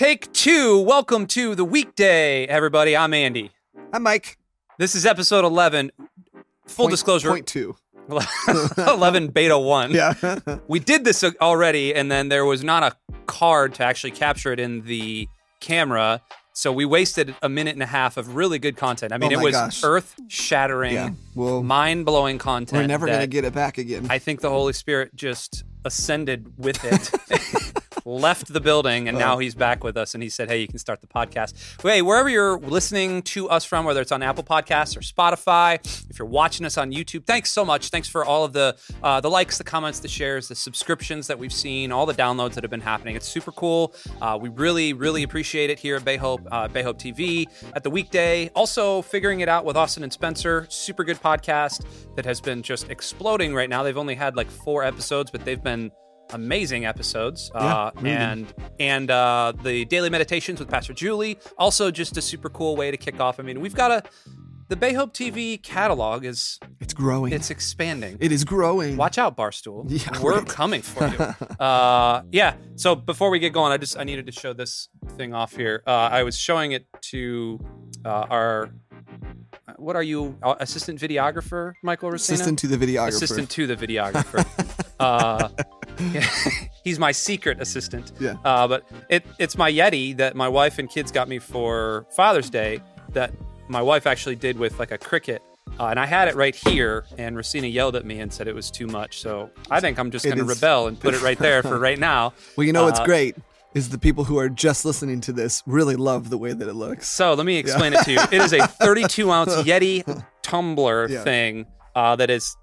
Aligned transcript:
take 0.00 0.32
two. 0.32 0.80
Welcome 0.80 1.26
to 1.26 1.54
the 1.54 1.62
weekday, 1.62 2.46
everybody. 2.46 2.96
I'm 2.96 3.12
Andy. 3.12 3.50
I'm 3.92 4.02
Mike. 4.02 4.38
This 4.78 4.94
is 4.94 5.04
episode 5.04 5.44
11. 5.44 5.92
Full 6.64 6.84
Point- 6.84 6.90
disclosure 6.90 7.28
Point 7.28 7.46
two. 7.46 7.76
11 8.78 9.28
beta 9.28 9.58
1. 9.58 9.90
Yeah. 9.90 10.14
We 10.68 10.78
did 10.78 11.04
this 11.04 11.22
already, 11.42 11.94
and 11.94 12.10
then 12.10 12.30
there 12.30 12.46
was 12.46 12.64
not 12.64 12.82
a 12.82 12.96
card 13.26 13.74
to 13.74 13.84
actually 13.84 14.12
capture 14.12 14.54
it 14.54 14.58
in 14.58 14.86
the 14.86 15.28
camera. 15.60 16.22
So 16.54 16.72
we 16.72 16.86
wasted 16.86 17.34
a 17.42 17.50
minute 17.50 17.74
and 17.74 17.82
a 17.82 17.86
half 17.86 18.16
of 18.16 18.34
really 18.34 18.58
good 18.58 18.78
content. 18.78 19.12
I 19.12 19.18
mean, 19.18 19.34
Oh 19.34 19.40
it 19.40 19.44
was 19.44 19.52
gosh. 19.52 19.84
earth 19.84 20.14
shattering, 20.28 20.94
yeah. 20.94 21.10
Well, 21.34 21.62
mind 21.62 22.06
blowing 22.06 22.38
content. 22.38 22.80
we're 22.80 22.86
never 22.86 23.06
gonna 23.06 23.26
get 23.26 23.44
it 23.44 23.52
back 23.52 23.76
again. 23.76 24.06
I 24.08 24.18
think 24.18 24.40
the 24.40 24.48
Holy 24.48 24.72
Spirit 24.72 25.14
just 25.14 25.62
ascended 25.84 26.54
with 26.56 26.82
it, 26.86 27.74
left 28.10 28.52
the 28.52 28.60
building, 28.60 29.08
and 29.08 29.16
now 29.16 29.38
he's 29.38 29.54
back 29.54 29.84
with 29.84 29.96
us. 29.96 30.14
And 30.14 30.22
he 30.22 30.28
said, 30.28 30.48
"Hey, 30.48 30.60
you 30.60 30.68
can 30.68 30.78
start 30.78 31.00
the 31.00 31.06
podcast. 31.06 31.54
Hey, 31.82 32.02
wherever 32.02 32.28
you're 32.28 32.58
listening 32.58 33.22
to 33.22 33.48
us 33.48 33.64
from, 33.64 33.84
whether 33.84 34.00
it's 34.00 34.12
on 34.12 34.22
Apple 34.22 34.44
Podcasts 34.44 34.96
or 34.96 35.00
Spotify, 35.00 35.78
if 36.10 36.18
you're 36.18 36.28
watching 36.28 36.66
us 36.66 36.76
on 36.76 36.92
YouTube, 36.92 37.26
thanks 37.26 37.50
so 37.50 37.64
much. 37.64 37.88
Thanks 37.88 38.08
for 38.08 38.24
all 38.24 38.44
of 38.44 38.52
the 38.52 38.76
uh, 39.02 39.20
the 39.20 39.30
likes, 39.30 39.58
the 39.58 39.64
comments, 39.64 40.00
the 40.00 40.08
shares, 40.08 40.48
the 40.48 40.54
subscriptions 40.54 41.26
that 41.28 41.38
we've 41.38 41.52
seen, 41.52 41.92
all 41.92 42.06
the 42.06 42.14
downloads 42.14 42.54
that 42.54 42.64
have 42.64 42.70
been 42.70 42.80
happening. 42.80 43.16
It's 43.16 43.28
super 43.28 43.52
cool. 43.52 43.94
Uh, 44.20 44.38
we 44.40 44.48
really, 44.48 44.92
really 44.92 45.22
appreciate 45.22 45.70
it 45.70 45.78
here 45.78 45.96
at 45.96 46.04
Bay 46.04 46.16
Hope, 46.16 46.40
uh, 46.50 46.68
Bay 46.68 46.82
Hope 46.82 46.98
TV 46.98 47.46
at 47.74 47.82
the 47.82 47.90
weekday. 47.90 48.48
Also, 48.54 49.02
figuring 49.02 49.40
it 49.40 49.48
out 49.48 49.64
with 49.64 49.76
Austin 49.76 50.02
and 50.02 50.12
Spencer, 50.12 50.66
super 50.68 51.04
good 51.04 51.20
podcast 51.20 51.84
that 52.16 52.24
has 52.24 52.40
been 52.40 52.62
just 52.62 52.90
exploding 52.90 53.54
right 53.54 53.68
now. 53.68 53.82
They've 53.82 53.96
only 53.96 54.14
had 54.14 54.36
like 54.36 54.50
four 54.50 54.84
episodes, 54.84 55.30
but 55.30 55.44
they've 55.44 55.62
been 55.62 55.90
amazing 56.32 56.84
episodes. 56.86 57.50
uh, 57.54 57.90
really. 57.96 58.10
and 58.10 58.54
and 58.78 59.10
uh, 59.10 59.52
the 59.62 59.84
daily 59.86 60.10
meditations 60.10 60.60
with 60.60 60.68
Pastor 60.68 60.92
Julie, 60.92 61.38
also 61.58 61.90
just 61.90 62.16
a 62.16 62.22
super 62.22 62.48
cool 62.48 62.76
way 62.76 62.90
to 62.90 62.96
kick 62.96 63.20
off. 63.20 63.40
I 63.40 63.42
mean, 63.42 63.60
we've 63.60 63.74
got 63.74 63.90
a 63.90 64.02
the 64.70 64.76
Bay 64.76 64.92
Hope 64.92 65.12
TV 65.12 65.60
catalog 65.60 66.24
is 66.24 66.60
it's 66.78 66.94
growing. 66.94 67.32
it's 67.32 67.50
expanding. 67.50 68.16
it 68.20 68.30
is 68.30 68.44
growing. 68.44 68.96
Watch 68.96 69.18
out, 69.18 69.36
Barstool. 69.36 69.84
Yeah, 69.88 70.22
We're 70.22 70.38
right. 70.38 70.46
coming 70.48 70.80
for 70.80 71.08
you. 71.08 71.56
uh, 71.64 72.22
yeah. 72.30 72.54
So 72.76 72.94
before 72.94 73.30
we 73.30 73.40
get 73.40 73.52
going, 73.52 73.72
I 73.72 73.78
just 73.78 73.98
I 73.98 74.04
needed 74.04 74.26
to 74.26 74.32
show 74.32 74.52
this 74.52 74.88
thing 75.16 75.34
off 75.34 75.56
here. 75.56 75.82
Uh, 75.86 75.90
I 76.12 76.22
was 76.22 76.38
showing 76.38 76.70
it 76.70 76.86
to 77.10 77.58
uh, 78.04 78.26
our 78.30 78.70
what 79.76 79.96
are 79.96 80.02
you 80.04 80.38
uh, 80.42 80.54
assistant 80.60 81.00
videographer 81.00 81.72
Michael 81.82 82.10
Racina? 82.10 82.14
Assistant 82.34 82.58
to 82.60 82.68
the 82.68 82.76
videographer. 82.76 83.08
assistant 83.08 83.50
to 83.50 83.66
the 83.66 83.76
videographer. 83.76 84.46
yeah, 86.12 86.26
he's 86.84 86.98
my 86.98 87.12
secret 87.12 87.60
assistant. 87.60 88.12
Yeah. 88.20 88.34
Uh, 88.44 88.66
but 88.68 88.84
it, 89.08 89.24
it's 89.38 89.56
my 89.56 89.70
Yeti 89.70 90.16
that 90.16 90.34
my 90.36 90.48
wife 90.48 90.78
and 90.78 90.88
kids 90.88 91.10
got 91.12 91.28
me 91.28 91.38
for 91.38 92.06
Father's 92.16 92.50
Day 92.50 92.80
that 93.12 93.32
my 93.68 93.82
wife 93.82 94.06
actually 94.06 94.36
did 94.36 94.58
with 94.58 94.78
like 94.78 94.90
a 94.90 94.98
cricket. 94.98 95.42
Uh, 95.78 95.86
and 95.86 96.00
I 96.00 96.06
had 96.06 96.26
it 96.28 96.34
right 96.34 96.54
here, 96.54 97.04
and 97.16 97.36
Racina 97.36 97.72
yelled 97.72 97.94
at 97.94 98.04
me 98.04 98.18
and 98.20 98.32
said 98.32 98.48
it 98.48 98.54
was 98.54 98.70
too 98.70 98.86
much. 98.88 99.20
So 99.20 99.50
I 99.70 99.78
think 99.80 99.98
I'm 99.98 100.10
just 100.10 100.24
going 100.24 100.36
to 100.38 100.44
rebel 100.44 100.88
and 100.88 100.98
put 100.98 101.14
it 101.14 101.22
right 101.22 101.38
there 101.38 101.62
for 101.62 101.78
right 101.78 101.98
now. 101.98 102.32
Well, 102.56 102.66
you 102.66 102.72
know 102.72 102.84
what's 102.84 102.98
Uh, 103.00 103.04
great 103.04 103.36
is 103.72 103.88
the 103.90 103.98
people 103.98 104.24
who 104.24 104.36
are 104.36 104.48
just 104.48 104.84
listening 104.84 105.20
to 105.20 105.32
this 105.32 105.62
really 105.64 105.94
love 105.94 106.28
the 106.28 106.36
way 106.38 106.52
that 106.52 106.68
it 106.68 106.72
looks. 106.74 107.08
So 107.08 107.34
let 107.34 107.46
me 107.46 107.56
explain 107.56 107.92
it 107.92 108.02
to 108.04 108.10
you. 108.12 108.18
It 108.32 108.42
is 108.42 108.52
a 108.52 108.66
32 108.82 109.30
ounce 109.30 109.54
Yeti 109.62 110.24
tumbler 110.42 111.08
Yeah. 111.08 111.22
thing 111.22 111.66
uh, 111.94 112.16
that 112.16 112.30
is 112.30 112.56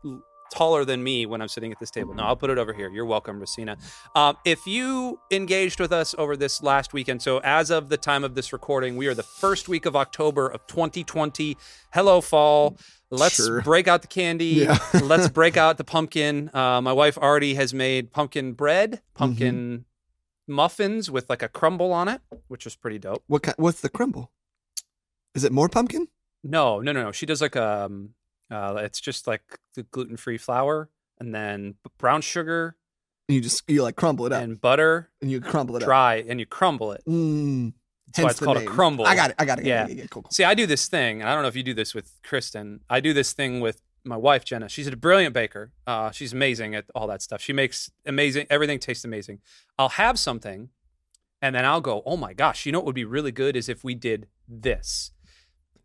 taller 0.52 0.86
than 0.86 1.04
me 1.04 1.26
when 1.26 1.42
I'm 1.42 1.48
sitting 1.48 1.72
at 1.72 1.80
this 1.80 1.92
table. 1.92 2.14
No, 2.14 2.24
I'll 2.24 2.36
put 2.36 2.50
it 2.50 2.58
over 2.58 2.74
here. 2.74 2.90
You're 2.90 3.06
welcome, 3.06 3.40
Racina. 3.40 3.78
Um, 4.16 4.38
if 4.46 4.66
you 4.68 5.20
engaged 5.32 5.80
with 5.80 5.92
us 5.92 6.16
over 6.18 6.36
this 6.38 6.62
last 6.64 6.94
weekend, 6.94 7.22
so 7.22 7.40
as 7.40 7.70
of 7.70 7.90
the 7.90 7.98
time 7.98 8.24
of 8.24 8.36
this 8.36 8.52
recording, 8.54 8.98
we 8.98 9.08
are 9.08 9.14
the 9.14 9.24
first 9.24 9.68
week 9.70 9.86
of 9.86 9.96
October 9.96 10.48
of 10.48 10.66
2020. 10.68 11.58
Hello, 11.94 12.22
fall. 12.22 12.78
Let's 13.10 13.36
Sure. 13.36 13.62
break 13.62 13.88
out 13.88 14.02
the 14.02 14.08
candy. 14.08 14.46
Yeah. 14.68 14.78
Let's 15.02 15.30
break 15.30 15.56
out 15.64 15.78
the 15.78 15.84
pumpkin. 15.84 16.50
Uh, 16.54 16.82
my 16.82 16.94
wife 16.94 17.18
already 17.18 17.54
has 17.56 17.74
made 17.74 18.12
pumpkin 18.12 18.54
bread, 18.54 19.02
pumpkin 19.16 19.86
muffins 20.48 21.10
with 21.12 21.30
like 21.30 21.42
a 21.42 21.50
crumble 21.50 21.92
on 21.94 22.08
it, 22.08 22.22
which 22.48 22.66
was 22.66 22.76
pretty 22.76 23.00
dope. 23.00 23.24
What 23.28 23.44
kind, 23.44 23.56
what's 23.58 23.82
the 23.82 23.90
crumble? 23.90 24.32
Is 25.36 25.44
it 25.44 25.52
more 25.52 25.70
pumpkin? 25.70 26.08
No, 26.44 26.80
no, 26.80 26.92
no, 26.92 27.04
no. 27.04 27.12
She 27.12 27.26
does 27.26 27.42
like 27.42 27.56
um, 27.56 28.12
uh, 28.52 28.76
it's 28.84 29.00
just 29.02 29.28
like 29.28 29.42
the 29.76 29.84
gluten 29.84 30.18
free 30.18 30.38
flour 30.38 30.90
and 31.20 31.34
then 31.34 31.76
brown 31.98 32.22
sugar 32.22 32.76
And 33.28 33.36
you 33.36 33.42
just 33.42 33.64
you 33.68 33.84
like 33.84 33.96
crumble 33.96 34.26
it 34.26 34.32
up 34.32 34.44
and, 34.44 34.60
butter 34.60 35.10
and 35.22 35.30
you 35.32 35.42
crumble 35.42 35.76
it 35.76 35.84
up. 35.84 35.88
dry, 35.88 36.24
and 36.28 36.40
you 36.40 36.46
crumble 36.46 36.92
it. 36.94 37.04
Mm, 37.08 37.74
That's 38.08 38.24
why 38.24 38.30
it's 38.30 38.40
called 38.40 38.58
a 38.58 38.66
crumble. 38.66 39.06
I 39.06 39.16
got 39.16 39.32
it. 39.32 39.36
I 39.40 39.46
got 39.46 39.60
it. 39.60 39.66
Yeah. 39.66 39.88
Yeah. 39.88 39.96
yeah, 39.96 40.06
cool, 40.10 40.22
cool. 40.24 40.32
See, 40.32 40.44
I 40.44 40.54
do 40.54 40.66
this 40.66 40.88
thing, 40.88 41.22
and 41.22 41.30
I 41.30 41.34
don't 41.34 41.42
know 41.44 41.50
if 41.50 41.56
you 41.56 41.64
do 41.64 41.74
this 41.74 41.94
with 41.94 42.20
Kristen. 42.24 42.80
I 42.90 43.00
do 43.02 43.14
this 43.14 43.34
thing 43.34 43.60
with 43.60 43.82
my 44.06 44.16
wife 44.16 44.46
Jenna. 44.46 44.70
She's 44.70 44.88
a 44.88 44.96
brilliant 44.96 45.34
baker. 45.34 45.74
Uh, 45.86 46.12
she's 46.12 46.32
amazing 46.32 46.74
at 46.76 46.86
all 46.96 47.08
that 47.08 47.22
stuff. 47.22 47.42
She 47.42 47.52
makes 47.52 47.92
amazing. 48.06 48.48
Everything 48.50 48.80
tastes 48.80 49.04
amazing. 49.04 49.40
I'll 49.78 49.90
have 49.90 50.18
something, 50.18 50.70
and 51.42 51.54
then 51.56 51.66
I'll 51.66 51.82
go, 51.82 52.04
"Oh 52.06 52.16
my 52.16 52.34
gosh! 52.34 52.66
You 52.66 52.72
know 52.72 52.80
what 52.80 52.86
would 52.86 52.96
be 52.96 53.04
really 53.06 53.32
good 53.34 53.58
is 53.58 53.68
if 53.68 53.84
we 53.84 53.94
did 53.96 54.28
this." 54.48 55.12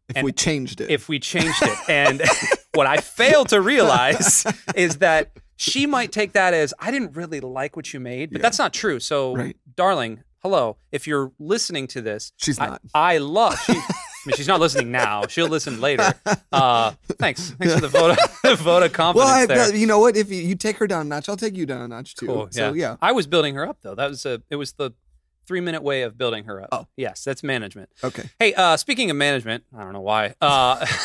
If 0.09 0.17
and 0.17 0.25
we 0.25 0.33
changed 0.33 0.81
it. 0.81 0.91
if 0.91 1.09
we 1.09 1.19
changed 1.21 1.63
it. 1.63 1.79
And 1.89 2.23
what 2.75 2.87
I 2.87 2.99
fail 2.99 3.45
to 3.47 3.61
realize 3.61 4.45
is 4.75 4.99
that 4.99 5.31
she 5.57 5.87
might 5.87 6.13
take 6.13 6.33
that 6.33 6.55
as 6.55 6.75
I 6.79 6.91
didn't 6.91 7.17
really 7.17 7.41
like 7.41 7.77
what 7.77 7.93
you 7.93 8.01
made, 8.01 8.31
but 8.31 8.39
Yeah. 8.39 8.43
that's 8.43 8.59
not 8.59 8.73
true. 8.73 8.99
So, 9.01 9.35
Right. 9.37 9.57
darling, 9.77 10.23
hello. 10.43 10.77
If 10.91 11.07
you're 11.07 11.33
listening 11.39 11.87
to 11.89 12.01
this, 12.03 12.33
She's 12.37 12.59
I, 12.59 12.67
not. 12.67 12.83
I 12.95 13.19
love. 13.19 13.59
She, 13.61 13.73
I 13.73 13.85
mean, 14.27 14.37
she's 14.37 14.49
not 14.49 14.61
listening 14.61 14.91
now. 14.93 15.27
She'll 15.29 15.49
listen 15.49 15.81
later. 15.81 16.15
Uh, 16.53 16.93
thanks. 17.19 17.51
Thanks 17.51 17.75
for 17.75 17.81
the 17.81 17.89
vote. 17.89 18.17
Of, 18.45 18.61
vote 18.61 18.83
of 18.85 18.93
confidence 18.93 19.27
well, 19.29 19.43
I, 19.43 19.47
there. 19.47 19.75
you 19.75 19.87
know 19.87 19.99
what? 19.99 20.17
If 20.17 20.31
you, 20.31 20.41
you 20.43 20.55
take 20.55 20.77
her 20.79 20.87
down 20.87 21.07
a 21.07 21.09
notch, 21.09 21.29
I'll 21.29 21.37
take 21.37 21.57
you 21.57 21.67
down 21.67 21.81
a 21.83 21.89
notch 21.89 22.15
too. 22.15 22.27
Cool. 22.27 22.49
So 22.51 22.73
yeah. 22.73 22.97
I 23.03 23.13
was 23.13 23.27
building 23.27 23.55
her 23.57 23.67
up 23.67 23.79
though. 23.83 23.95
That 23.97 24.11
was 24.11 24.25
a. 24.27 24.41
It 24.51 24.57
was 24.57 24.73
the 24.75 24.93
three 25.53 25.61
minute 25.61 25.83
way 25.83 26.01
of 26.01 26.17
building 26.17 26.45
her 26.45 26.63
up. 26.63 26.69
Oh. 26.73 26.87
yes, 26.97 27.25
that's 27.25 27.43
management. 27.43 27.91
Okay. 28.03 28.23
Hey, 28.39 28.55
uh, 28.55 28.79
speaking 28.79 29.11
of 29.11 29.19
management, 29.19 29.65
I 29.77 29.83
don't 29.85 29.93
know 29.93 30.01
why. 30.01 30.35
Uh, 30.41 30.83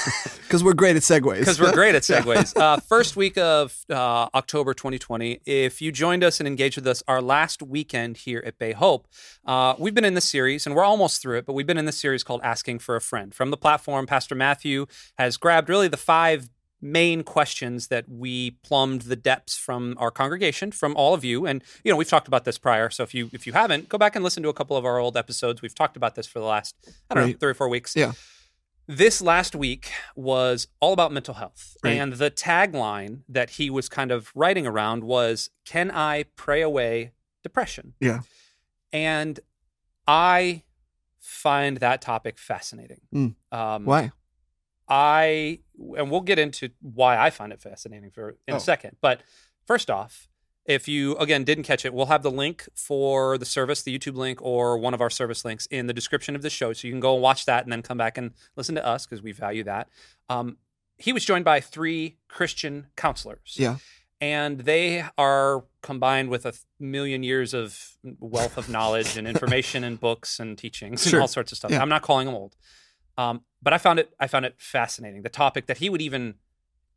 Because 0.48 0.64
we're 0.64 0.74
great 0.76 0.96
at 0.96 1.02
segues. 1.02 1.40
because 1.40 1.60
we're 1.60 1.74
great 1.74 1.94
at 1.94 2.04
segues. 2.04 2.56
Uh, 2.56 2.78
first 2.78 3.18
week 3.18 3.38
of 3.38 3.78
uh, 3.90 4.30
October 4.34 4.74
2020. 4.74 5.42
If 5.46 5.82
you 5.82 5.92
joined 5.92 6.24
us 6.24 6.40
and 6.40 6.48
engaged 6.48 6.78
with 6.78 6.88
us 6.88 7.04
our 7.06 7.22
last 7.22 7.62
weekend 7.62 8.16
here 8.16 8.42
at 8.46 8.58
Bay 8.58 8.72
Hope, 8.72 9.10
uh, 9.46 9.74
we've 9.78 9.94
been 9.94 10.06
in 10.06 10.14
this 10.14 10.24
series 10.24 10.66
and 10.66 10.74
we're 10.74 10.86
almost 10.86 11.22
through 11.22 11.40
it, 11.40 11.46
but 11.46 11.52
we've 11.52 11.68
been 11.68 11.78
in 11.78 11.84
this 11.84 12.00
series 12.00 12.24
called 12.24 12.40
Asking 12.46 12.80
for 12.80 12.96
a 12.96 13.02
Friend. 13.02 13.36
From 13.36 13.52
the 13.52 13.58
platform, 13.58 14.08
Pastor 14.08 14.36
Matthew 14.36 14.86
has 15.18 15.36
grabbed 15.36 15.68
really 15.68 15.90
the 15.90 15.98
five 15.98 16.48
main 16.82 17.24
questions 17.24 17.88
that 17.88 18.08
we 18.08 18.52
plumbed 18.64 19.02
the 19.04 19.16
depths 19.16 19.58
from 19.58 19.96
our 19.98 20.12
congregation 20.12 20.72
from 20.72 20.96
all 20.96 21.14
of 21.16 21.24
you 21.26 21.46
and 21.46 21.64
you 21.84 21.92
know 21.92 21.98
we've 21.98 22.08
talked 22.10 22.28
about 22.28 22.46
this 22.46 22.58
prior 22.60 22.90
so 22.90 23.02
if 23.04 23.14
you 23.16 23.30
if 23.34 23.48
you 23.48 23.54
haven't 23.54 23.90
go 23.90 23.98
back 23.98 24.16
and 24.16 24.24
listen 24.24 24.44
to 24.44 24.50
a 24.50 24.54
couple 24.54 24.78
of 24.78 24.86
our 24.86 25.00
old 25.00 25.18
episodes 25.18 25.62
we've 25.62 25.74
talked 25.74 25.98
about 25.98 26.14
this 26.14 26.28
for 26.28 26.38
the 26.40 26.46
last 26.46 26.76
i 27.10 27.16
don't 27.16 27.28
know 27.28 27.34
three 27.40 27.50
or 27.50 27.56
four 27.56 27.68
weeks 27.68 27.96
Yeah. 27.96 28.12
this 28.88 29.22
last 29.22 29.56
week 29.56 29.90
was 30.16 30.68
all 30.80 30.94
about 30.94 31.12
mental 31.12 31.34
health. 31.34 31.76
Right. 31.84 31.92
And 32.00 32.14
the 32.14 32.32
tagline 32.32 33.22
that 33.28 33.50
he 33.52 33.70
was 33.70 33.90
kind 33.90 34.12
of 34.12 34.32
writing 34.34 34.66
around 34.66 35.04
was 35.04 35.50
Can 35.66 35.92
I 35.92 36.24
pray 36.38 36.62
away 36.62 37.12
depression? 37.44 37.96
Yeah. 38.00 38.20
And 38.94 39.40
I 40.08 40.64
find 41.20 41.78
that 41.78 42.02
topic 42.02 42.38
fascinating. 42.38 43.02
Mm. 43.14 43.36
Um, 43.52 43.84
Why? 43.86 44.12
I, 44.88 45.60
and 45.98 46.10
we'll 46.12 46.22
get 46.22 46.40
into 46.40 46.70
why 46.82 47.18
I 47.18 47.30
find 47.30 47.52
it 47.54 47.62
fascinating 47.62 48.12
for 48.12 48.32
in 48.48 48.54
Oh. 48.54 48.58
a 48.58 48.60
second. 48.60 48.98
But 49.02 49.22
first 49.66 49.90
off, 49.90 50.28
if 50.66 50.88
you 50.88 51.16
again 51.18 51.44
didn't 51.46 51.64
catch 51.64 51.86
it, 51.86 51.94
we'll 51.94 52.08
have 52.08 52.24
the 52.24 52.32
link 52.32 52.68
for 52.76 53.38
the 53.38 53.46
service, 53.46 53.82
the 53.84 53.98
YouTube 53.98 54.16
link, 54.16 54.42
or 54.42 54.78
one 54.78 54.94
of 54.94 55.00
our 55.02 55.10
service 55.10 55.46
links 55.46 55.66
in 55.68 55.88
the 55.88 55.94
description 55.94 56.36
of 56.36 56.42
the 56.42 56.50
show, 56.50 56.74
so 56.74 56.88
you 56.88 56.94
can 56.94 57.00
go 57.00 57.14
and 57.14 57.22
watch 57.24 57.46
that 57.46 57.64
and 57.64 57.72
then 57.72 57.82
come 57.82 57.98
back 57.98 58.18
and 58.18 58.32
listen 58.58 58.76
to 58.76 58.86
us 58.86 59.06
because 59.06 59.22
we 59.22 59.32
value 59.32 59.64
that. 59.64 59.88
Um, 60.30 60.58
he 60.98 61.14
was 61.14 61.24
joined 61.24 61.46
by 61.46 61.62
three 61.62 62.18
Christian 62.28 62.88
counselors, 62.98 63.56
Yeah. 63.58 63.78
and 64.20 64.62
they 64.62 65.06
are 65.18 65.64
combined 65.82 66.30
with 66.30 66.46
a 66.46 66.54
million 66.80 67.24
years 67.24 67.54
of 67.54 67.98
wealth 68.20 68.58
of 68.58 68.68
knowledge 68.68 69.16
and 69.16 69.26
information 69.34 69.84
and 69.86 69.98
books 70.00 70.38
and 70.40 70.58
teachings 70.58 71.04
Sure. 71.04 71.14
and 71.14 71.22
all 71.22 71.28
sorts 71.30 71.52
of 71.54 71.60
stuff. 71.60 71.72
Yeah. 71.72 71.82
I'm 71.82 71.88
not 71.90 72.02
calling 72.02 72.26
them 72.26 72.36
old, 72.36 72.56
um, 73.18 73.42
but 73.62 73.74
I 73.74 73.78
found 73.78 74.00
it 74.00 74.14
I 74.20 74.28
found 74.28 74.46
it 74.46 74.56
fascinating 74.58 75.22
the 75.24 75.30
topic 75.30 75.66
that 75.68 75.78
he 75.78 75.90
would 75.90 76.02
even 76.02 76.36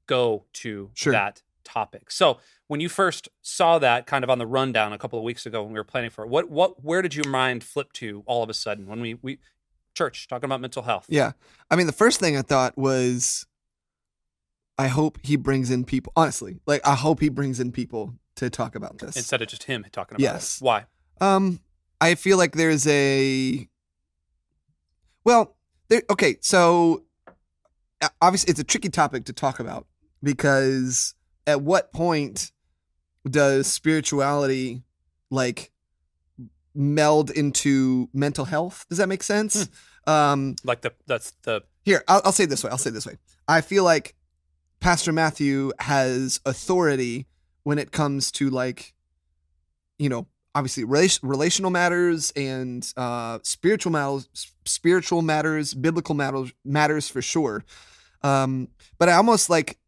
go 0.06 0.44
to 0.54 0.90
Sure. 0.94 1.12
that 1.12 1.42
topic. 1.64 2.10
So 2.10 2.38
when 2.66 2.80
you 2.80 2.88
first 2.88 3.28
saw 3.42 3.78
that 3.78 4.06
kind 4.06 4.24
of 4.24 4.30
on 4.30 4.38
the 4.38 4.46
rundown 4.46 4.92
a 4.92 4.98
couple 4.98 5.18
of 5.18 5.24
weeks 5.24 5.46
ago 5.46 5.62
when 5.62 5.72
we 5.72 5.78
were 5.78 5.84
planning 5.84 6.10
for 6.10 6.24
it, 6.24 6.28
what 6.28 6.50
what 6.50 6.82
where 6.84 7.02
did 7.02 7.14
your 7.14 7.28
mind 7.28 7.62
flip 7.64 7.92
to 7.94 8.22
all 8.26 8.42
of 8.42 8.50
a 8.50 8.54
sudden 8.54 8.86
when 8.86 9.00
we 9.00 9.14
we 9.22 9.38
church 9.94 10.26
talking 10.28 10.46
about 10.46 10.60
mental 10.60 10.82
health? 10.82 11.06
Yeah. 11.08 11.32
I 11.70 11.76
mean, 11.76 11.86
the 11.86 11.92
first 11.92 12.20
thing 12.20 12.36
I 12.36 12.42
thought 12.42 12.78
was, 12.78 13.44
I 14.78 14.86
hope 14.88 15.18
he 15.22 15.36
brings 15.36 15.70
in 15.70 15.84
people. 15.84 16.12
Honestly, 16.16 16.58
like 16.66 16.86
I 16.86 16.94
hope 16.94 17.20
he 17.20 17.28
brings 17.28 17.60
in 17.60 17.70
people 17.72 18.14
to 18.36 18.48
talk 18.50 18.74
about 18.74 18.98
this. 18.98 19.16
Instead 19.16 19.42
of 19.42 19.48
just 19.48 19.64
him 19.64 19.84
talking 19.92 20.14
about 20.16 20.22
Yes. 20.22 20.56
it. 20.60 20.64
Why? 20.64 20.86
Um, 21.20 21.60
I 22.00 22.14
feel 22.14 22.38
like 22.38 22.52
there's 22.56 22.86
a 22.86 23.68
well, 25.24 25.56
there 25.90 26.02
okay, 26.08 26.36
so 26.40 27.04
uh, 28.00 28.08
obviously 28.22 28.50
it's 28.50 28.60
a 28.60 28.64
tricky 28.64 28.88
topic 28.88 29.26
to 29.26 29.34
talk 29.34 29.60
about 29.60 29.86
because 30.22 31.14
at 31.46 31.60
what 31.60 31.92
point 31.92 32.52
does 33.28 33.66
spirituality 33.66 34.82
like 35.30 35.70
meld 36.74 37.30
into 37.30 38.08
mental 38.14 38.46
health? 38.46 38.86
Does 38.88 38.98
that 38.98 39.08
make 39.08 39.22
sense? 39.22 39.68
Um 40.06 40.56
Like 40.64 40.80
the 40.80 40.94
that's 41.06 41.32
the 41.42 41.62
here, 41.84 42.02
I'll, 42.08 42.22
I'll 42.24 42.32
say 42.32 42.44
it 42.44 42.50
this 42.50 42.64
way. 42.64 42.70
I'll 42.70 42.78
say 42.78 42.88
it 42.88 42.94
this 42.94 43.06
way. 43.06 43.16
I 43.46 43.60
feel 43.60 43.84
like 43.84 44.14
Pastor 44.80 45.12
Matthew 45.12 45.72
has 45.78 46.40
authority 46.46 47.26
when 47.64 47.78
it 47.78 47.92
comes 47.92 48.30
to 48.32 48.48
like, 48.48 48.94
you 49.98 50.08
know, 50.08 50.26
obviously 50.54 50.84
rela- 50.84 51.18
relational 51.22 51.70
matters 51.70 52.32
and 52.36 52.92
uh, 52.96 53.38
spiritual 53.42 53.92
matters, 53.92 54.28
spiritual 54.64 55.22
matters, 55.22 55.74
biblical 55.74 56.14
matters, 56.14 56.52
matters 56.64 57.08
for 57.08 57.22
sure. 57.22 57.64
Um, 58.22 58.68
but 58.98 59.08
I 59.08 59.14
almost 59.14 59.48
like 59.50 59.78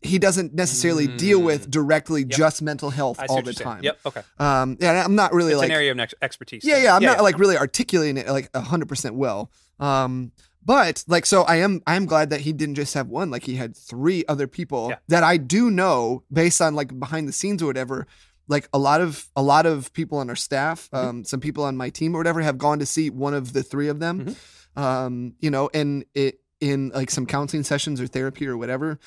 he 0.00 0.18
doesn't 0.18 0.54
necessarily 0.54 1.08
deal 1.08 1.42
with 1.42 1.68
directly 1.70 2.20
Yep. 2.20 2.30
just 2.30 2.62
mental 2.62 2.90
health 2.90 3.18
all 3.28 3.36
the 3.42 3.46
you're 3.46 3.52
saying. 3.54 3.64
time. 3.68 3.82
Yep. 3.82 3.98
Okay. 4.06 4.22
Um, 4.38 4.76
yeah, 4.80 5.04
I'm 5.04 5.16
not 5.16 5.32
really 5.34 5.52
It's 5.52 5.58
like 5.58 5.70
an 5.70 5.74
area 5.74 5.90
of 5.90 6.00
expertise. 6.22 6.64
yeah, 6.64 6.76
yeah. 6.82 6.94
I'm 6.94 7.02
not 7.02 7.20
like 7.22 7.38
really 7.38 7.56
articulating 7.58 8.16
it 8.16 8.28
like 8.28 8.54
hundred 8.54 8.88
percent 8.88 9.16
well. 9.16 9.50
Um, 9.80 10.30
but 10.64 11.02
like, 11.08 11.24
so 11.26 11.42
I 11.42 11.56
am. 11.56 11.82
I 11.86 11.96
am 11.96 12.06
glad 12.06 12.30
that 12.30 12.42
he 12.42 12.52
didn't 12.52 12.74
just 12.76 12.94
have 12.94 13.08
one. 13.08 13.30
Like, 13.30 13.44
he 13.44 13.56
had 13.56 13.76
three 13.76 14.24
other 14.28 14.46
people 14.46 14.88
Yeah. 14.90 14.96
that 15.08 15.24
I 15.24 15.36
do 15.38 15.70
know, 15.70 16.22
based 16.32 16.60
on 16.60 16.74
like 16.74 16.98
behind 16.98 17.26
the 17.26 17.32
scenes 17.32 17.62
or 17.62 17.66
whatever. 17.66 18.06
Like 18.48 18.68
a 18.72 18.78
lot 18.78 19.00
of 19.00 19.28
a 19.36 19.42
lot 19.42 19.66
of 19.66 19.92
people 19.92 20.18
on 20.18 20.28
our 20.30 20.36
staff, 20.36 20.88
Mm-hmm. 20.92 21.08
um, 21.08 21.24
some 21.24 21.40
people 21.40 21.64
on 21.64 21.76
my 21.76 21.90
team 21.90 22.14
or 22.14 22.18
whatever, 22.18 22.40
have 22.40 22.58
gone 22.58 22.78
to 22.80 22.86
see 22.86 23.10
one 23.10 23.34
of 23.34 23.52
the 23.52 23.62
three 23.62 23.88
of 23.88 24.00
them. 24.00 24.26
Mm-hmm. 24.26 24.82
Um, 24.82 25.34
you 25.40 25.50
know, 25.50 25.68
and 25.74 26.04
it 26.14 26.40
in 26.60 26.90
like 26.90 27.10
some 27.10 27.26
counseling 27.26 27.62
sessions 27.64 28.00
or 28.00 28.06
therapy 28.06 28.46
or 28.46 28.56
whatever. 28.56 28.98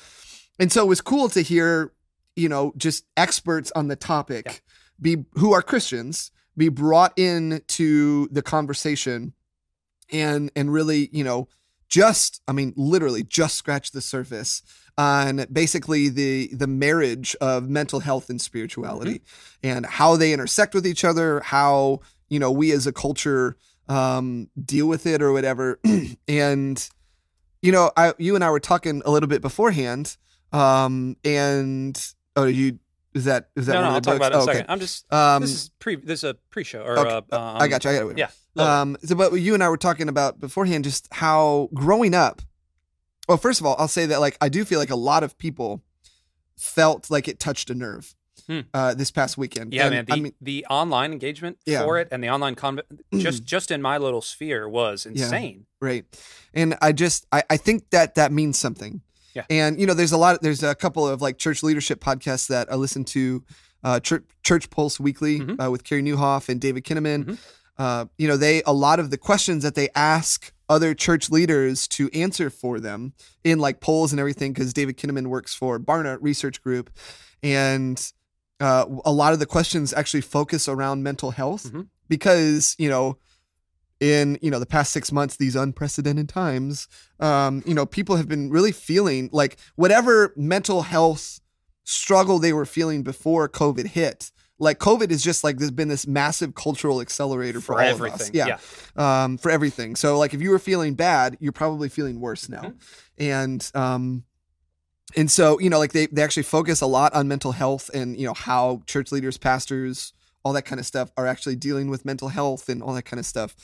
And 0.58 0.70
so 0.72 0.82
it 0.82 0.88
was 0.88 1.00
cool 1.00 1.28
to 1.30 1.40
hear, 1.42 1.92
you 2.36 2.48
know, 2.48 2.72
just 2.76 3.04
experts 3.16 3.72
on 3.74 3.88
the 3.88 3.96
topic 3.96 4.44
Yeah. 4.46 4.52
be 5.00 5.24
who 5.34 5.52
are 5.52 5.62
Christians 5.62 6.30
be 6.56 6.68
brought 6.68 7.18
in 7.18 7.62
to 7.68 8.28
the 8.30 8.42
conversation 8.42 9.32
and 10.10 10.50
and 10.54 10.72
really, 10.72 11.08
you 11.12 11.24
know, 11.24 11.48
just 11.92 12.40
I 12.48 12.52
mean 12.52 12.72
literally 12.74 13.22
just 13.22 13.56
scratch 13.56 13.90
the 13.90 14.00
surface 14.00 14.62
on 14.96 15.44
basically 15.52 16.08
the 16.08 16.48
the 16.54 16.66
marriage 16.66 17.36
of 17.40 17.68
mental 17.68 18.00
health 18.00 18.30
and 18.30 18.40
spirituality 18.40 19.20
and 19.62 19.84
how 19.84 20.16
they 20.16 20.32
intersect 20.32 20.74
with 20.74 20.86
each 20.86 21.04
other, 21.04 21.40
how, 21.40 22.00
you 22.30 22.38
know, 22.38 22.50
we 22.50 22.72
as 22.72 22.86
a 22.86 22.92
culture 22.92 23.56
um 23.88 24.48
deal 24.64 24.88
with 24.88 25.04
it 25.06 25.20
or 25.20 25.32
whatever. 25.32 25.78
and 26.28 26.88
you 27.60 27.70
know, 27.70 27.92
I 27.94 28.14
you 28.16 28.34
and 28.34 28.42
I 28.42 28.50
were 28.50 28.60
talking 28.60 29.02
a 29.04 29.10
little 29.10 29.28
bit 29.28 29.42
beforehand 29.42 30.16
um 30.50 31.16
and 31.24 32.14
oh 32.36 32.46
you 32.46 32.78
is 33.14 33.24
that 33.26 33.50
is 33.56 33.66
that 33.66 33.74
No, 33.74 33.82
no. 33.82 33.88
I'll 33.90 34.00
talk 34.00 34.18
books? 34.18 34.26
about 34.26 34.32
it 34.32 34.34
in 34.34 34.36
oh, 34.36 34.40
a 34.40 34.42
okay. 34.44 34.52
second. 34.54 34.70
I'm 34.70 34.80
just. 34.80 35.12
Um, 35.12 35.42
this 35.42 35.50
is 35.52 35.70
pre. 35.78 35.96
This 35.96 36.20
is 36.20 36.30
a 36.30 36.34
pre-show 36.50 36.82
or. 36.82 36.98
Okay, 36.98 37.10
Uh, 37.10 37.20
uh, 37.36 37.58
I 37.60 37.68
got 37.68 37.84
you. 37.84 37.90
I 37.90 37.98
got 37.98 38.06
you. 38.08 38.14
Yeah. 38.16 38.30
Um, 38.80 38.96
so, 39.02 39.14
but 39.14 39.32
you 39.34 39.54
and 39.54 39.62
I 39.62 39.68
were 39.68 39.76
talking 39.78 40.08
about 40.08 40.40
beforehand 40.40 40.84
just 40.84 41.08
how 41.12 41.68
growing 41.74 42.14
up. 42.14 42.42
Well, 43.28 43.38
first 43.38 43.60
of 43.60 43.66
all, 43.66 43.76
I'll 43.78 43.88
say 43.88 44.06
that 44.06 44.20
like 44.20 44.36
I 44.40 44.48
do 44.48 44.64
feel 44.64 44.78
like 44.78 44.90
a 44.90 44.96
lot 44.96 45.22
of 45.22 45.38
people 45.38 45.82
felt 46.56 47.10
like 47.10 47.28
it 47.28 47.38
touched 47.38 47.70
a 47.70 47.74
nerve 47.74 48.14
Hmm. 48.48 48.60
uh, 48.74 48.92
this 48.94 49.12
past 49.12 49.38
weekend. 49.38 49.72
Yeah, 49.72 49.84
And, 49.86 49.94
man. 49.94 50.04
The, 50.06 50.12
I 50.14 50.16
mean, 50.20 50.34
the 50.40 50.66
online 50.68 51.12
engagement 51.12 51.58
Yeah. 51.64 51.84
for 51.84 51.98
it 52.00 52.08
and 52.10 52.22
the 52.24 52.28
online 52.30 52.56
con 52.56 52.80
just 53.14 53.44
just 53.44 53.70
in 53.70 53.80
my 53.80 53.98
little 53.98 54.20
sphere 54.20 54.68
was 54.68 55.06
insane. 55.06 55.66
right, 55.80 56.04
and 56.52 56.76
I 56.82 56.90
just 56.92 57.24
I, 57.30 57.44
I 57.48 57.56
think 57.56 57.90
that 57.90 58.16
that 58.16 58.32
means 58.32 58.58
something. 58.58 59.00
Yeah. 59.34 59.44
And 59.50 59.80
you 59.80 59.86
know, 59.86 59.94
there's 59.94 60.12
a 60.12 60.16
lot. 60.18 60.40
There's 60.42 60.62
a 60.62 60.74
couple 60.74 61.06
of 61.08 61.22
like 61.22 61.38
church 61.38 61.62
leadership 61.62 62.00
podcasts 62.00 62.48
that 62.48 62.70
I 62.70 62.74
listen 62.76 63.04
to. 63.06 63.42
Uh, 63.84 63.98
Church, 63.98 64.24
Church 64.44 64.70
Pulse 64.70 65.00
Weekly 65.00 65.40
Mhm. 65.40 65.64
uh, 65.66 65.70
with 65.70 65.82
Carey 65.84 66.02
Nieuwhof 66.02 66.48
and 66.48 66.60
David 66.60 66.84
Kinnaman. 66.84 67.24
Mhm. 67.24 67.38
Uh, 67.78 68.04
you 68.18 68.28
know, 68.28 68.36
they 68.36 68.62
a 68.64 68.72
lot 68.72 69.00
of 69.00 69.10
the 69.10 69.18
questions 69.18 69.62
that 69.64 69.74
they 69.74 69.88
ask 69.94 70.52
other 70.68 70.94
church 70.94 71.30
leaders 71.30 71.88
to 71.88 72.08
answer 72.12 72.48
for 72.48 72.78
them 72.78 73.12
in 73.42 73.58
like 73.58 73.80
polls 73.80 74.12
and 74.12 74.20
everything, 74.20 74.52
because 74.52 74.72
David 74.72 74.96
Kinnaman 74.96 75.26
works 75.26 75.52
for 75.54 75.78
Barna 75.80 76.16
Research 76.20 76.62
Group, 76.62 76.90
and 77.42 78.12
uh, 78.60 78.84
a 79.04 79.12
lot 79.12 79.32
of 79.32 79.38
the 79.40 79.46
questions 79.46 79.92
actually 79.92 80.20
focus 80.20 80.68
around 80.68 81.02
mental 81.02 81.32
health 81.32 81.72
Mhm. 81.72 81.88
because 82.08 82.76
you 82.78 82.88
know 82.88 83.18
in 84.02 84.36
you 84.42 84.50
know 84.50 84.58
the 84.58 84.66
past 84.66 84.92
six 84.92 85.12
months 85.12 85.36
these 85.36 85.54
unprecedented 85.54 86.28
times 86.28 86.88
um 87.20 87.62
you 87.64 87.72
know 87.72 87.86
people 87.86 88.16
have 88.16 88.26
been 88.26 88.50
really 88.50 88.72
feeling 88.72 89.30
like 89.32 89.56
whatever 89.76 90.32
mental 90.36 90.82
health 90.82 91.38
struggle 91.84 92.40
they 92.40 92.52
were 92.52 92.66
feeling 92.66 93.04
before 93.04 93.48
covid 93.48 93.86
hit 93.86 94.32
like 94.58 94.80
covid 94.80 95.10
is 95.12 95.22
just 95.22 95.44
like 95.44 95.58
there's 95.58 95.70
been 95.70 95.86
this 95.86 96.04
massive 96.06 96.52
cultural 96.56 97.00
accelerator 97.00 97.60
for, 97.60 97.74
For 97.74 97.80
all 97.82 97.88
everything. 97.88 98.40
of 98.42 98.48
us 98.48 98.58
yeah, 98.96 99.22
um 99.22 99.38
for 99.38 99.52
everything 99.52 99.94
so 99.94 100.18
like 100.18 100.34
if 100.34 100.42
you 100.42 100.50
were 100.50 100.58
feeling 100.58 100.94
bad 100.94 101.36
you're 101.38 101.52
probably 101.52 101.88
feeling 101.88 102.18
worse 102.20 102.48
now 102.48 102.62
Mhm. 102.62 102.74
and 103.18 103.70
um 103.74 104.24
and 105.14 105.30
so 105.30 105.60
you 105.60 105.70
know 105.70 105.78
like 105.78 105.92
they, 105.92 106.06
they 106.06 106.22
actually 106.22 106.42
focus 106.42 106.80
a 106.80 106.86
lot 106.86 107.14
on 107.14 107.28
mental 107.28 107.52
health 107.52 107.88
and 107.94 108.16
you 108.18 108.26
know 108.26 108.34
how 108.34 108.82
church 108.86 109.12
leaders 109.12 109.38
pastors 109.38 110.12
all 110.44 110.52
that 110.52 110.62
kind 110.62 110.78
of 110.80 110.86
stuff 110.86 111.10
are 111.16 111.26
actually 111.26 111.56
dealing 111.56 111.88
with 111.88 112.04
mental 112.04 112.28
health 112.28 112.68
and 112.68 112.82
all 112.82 112.94
that 112.94 113.04
kind 113.04 113.20
of 113.20 113.26
stuff. 113.26 113.54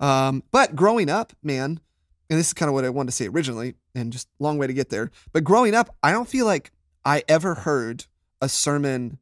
Um 0.00 0.42
but 0.50 0.74
growing 0.76 1.08
up 1.10 1.32
man 1.42 1.80
and 2.28 2.38
this 2.38 2.46
is 2.48 2.54
kind 2.54 2.68
of 2.68 2.74
what 2.74 2.84
i 2.84 2.88
wanted 2.88 3.08
to 3.08 3.16
say 3.16 3.26
originally 3.26 3.74
and 3.94 4.12
just 4.12 4.28
long 4.38 4.56
way 4.56 4.66
to 4.66 4.72
get 4.72 4.88
there 4.88 5.10
but 5.32 5.42
growing 5.42 5.74
up 5.74 5.94
i 6.02 6.12
don't 6.12 6.28
feel 6.28 6.46
like 6.46 6.70
i 7.04 7.24
ever 7.28 7.56
heard 7.56 8.04
a 8.40 8.48
sermon 8.48 9.18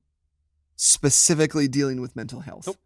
specifically 0.76 1.66
dealing 1.68 2.00
with 2.00 2.14
mental 2.14 2.40
health. 2.40 2.66
Nope. 2.66 2.76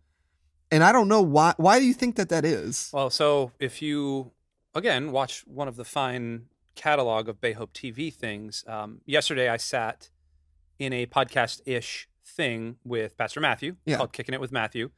and 0.70 0.82
i 0.82 0.92
don't 0.92 1.08
know 1.08 1.20
why 1.22 1.54
why 1.56 1.78
do 1.78 1.84
you 1.84 1.92
think 1.94 2.16
that 2.16 2.28
that 2.30 2.44
is? 2.44 2.90
Well, 2.92 3.10
so 3.10 3.52
if 3.58 3.82
you 3.82 4.30
again 4.74 5.12
watch 5.12 5.44
one 5.46 5.68
of 5.68 5.76
the 5.76 5.84
fine 5.84 6.46
catalog 6.74 7.28
of 7.28 7.38
Bay 7.40 7.52
Hope 7.52 7.72
TV 7.74 8.12
things, 8.14 8.64
um, 8.66 9.00
yesterday 9.04 9.48
I 9.48 9.58
sat 9.58 10.08
in 10.78 10.92
a 10.94 11.04
podcast 11.06 11.60
ish 11.66 12.08
thing 12.24 12.76
with 12.84 13.16
Pastor 13.16 13.40
Matthew 13.40 13.76
Yeah. 13.84 13.96
called 13.98 14.12
Kicking 14.12 14.34
It 14.34 14.40
with 14.40 14.52
Matthew. 14.52 14.90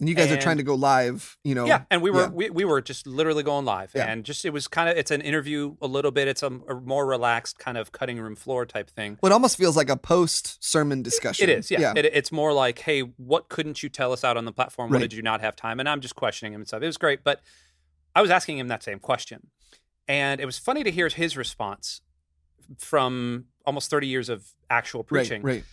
and 0.00 0.08
you 0.08 0.14
guys 0.14 0.30
are 0.30 0.36
trying 0.40 0.58
to 0.58 0.62
go 0.62 0.76
live 0.76 1.36
you 1.42 1.56
know 1.56 1.66
Yeah, 1.66 1.82
and 1.90 2.00
we 2.00 2.10
were 2.12 2.22
yeah. 2.22 2.28
we, 2.28 2.50
we 2.50 2.64
were 2.64 2.80
just 2.80 3.04
literally 3.06 3.42
going 3.42 3.64
live, 3.64 3.90
Yeah. 3.94 4.06
and 4.10 4.24
just 4.24 4.44
it 4.44 4.50
was 4.50 4.68
kind 4.68 4.88
of 4.88 4.96
it's 4.96 5.10
an 5.10 5.20
interview 5.20 5.74
a 5.80 5.88
little 5.88 6.12
bit. 6.12 6.28
It's 6.28 6.42
a, 6.44 6.46
a 6.46 6.74
more 6.80 7.04
relaxed 7.04 7.58
kind 7.58 7.76
of 7.76 7.90
cutting 7.90 8.20
room 8.20 8.36
floor 8.36 8.64
type 8.64 8.90
thing. 8.90 9.18
Well, 9.20 9.32
it 9.32 9.34
almost 9.34 9.56
feels 9.58 9.76
like 9.76 9.88
a 9.90 9.96
post 9.96 10.62
sermon 10.64 11.02
discussion. 11.02 11.48
It 11.50 11.58
is, 11.58 11.70
yeah. 11.70 11.80
yeah. 11.80 11.92
It, 11.96 12.04
it's 12.06 12.30
more 12.30 12.52
like, 12.52 12.78
hey, 12.78 13.00
what 13.00 13.48
couldn't 13.48 13.82
you 13.82 13.88
tell 13.88 14.12
us 14.12 14.22
out 14.22 14.36
on 14.36 14.44
the 14.44 14.52
platform? 14.52 14.90
What 14.90 15.00
did 15.00 15.12
you 15.12 15.22
not 15.22 15.40
have 15.40 15.56
time? 15.56 15.80
And 15.80 15.88
I'm 15.88 16.00
just 16.00 16.14
questioning 16.14 16.52
him 16.54 16.60
and 16.60 16.68
stuff. 16.68 16.82
It 16.82 16.86
was 16.86 16.96
great, 16.98 17.24
but 17.24 17.40
I 18.14 18.22
was 18.22 18.30
asking 18.30 18.58
him 18.58 18.68
that 18.68 18.82
same 18.84 19.00
question, 19.00 19.48
and 20.06 20.40
it 20.40 20.46
was 20.46 20.58
funny 20.58 20.84
to 20.84 20.90
hear 20.92 21.08
his 21.08 21.36
response 21.36 22.02
from 22.78 23.46
almost 23.66 23.90
30 23.90 24.06
years 24.06 24.28
of 24.28 24.46
actual 24.70 25.02
preaching. 25.02 25.42
Right, 25.42 25.54
right. 25.56 25.64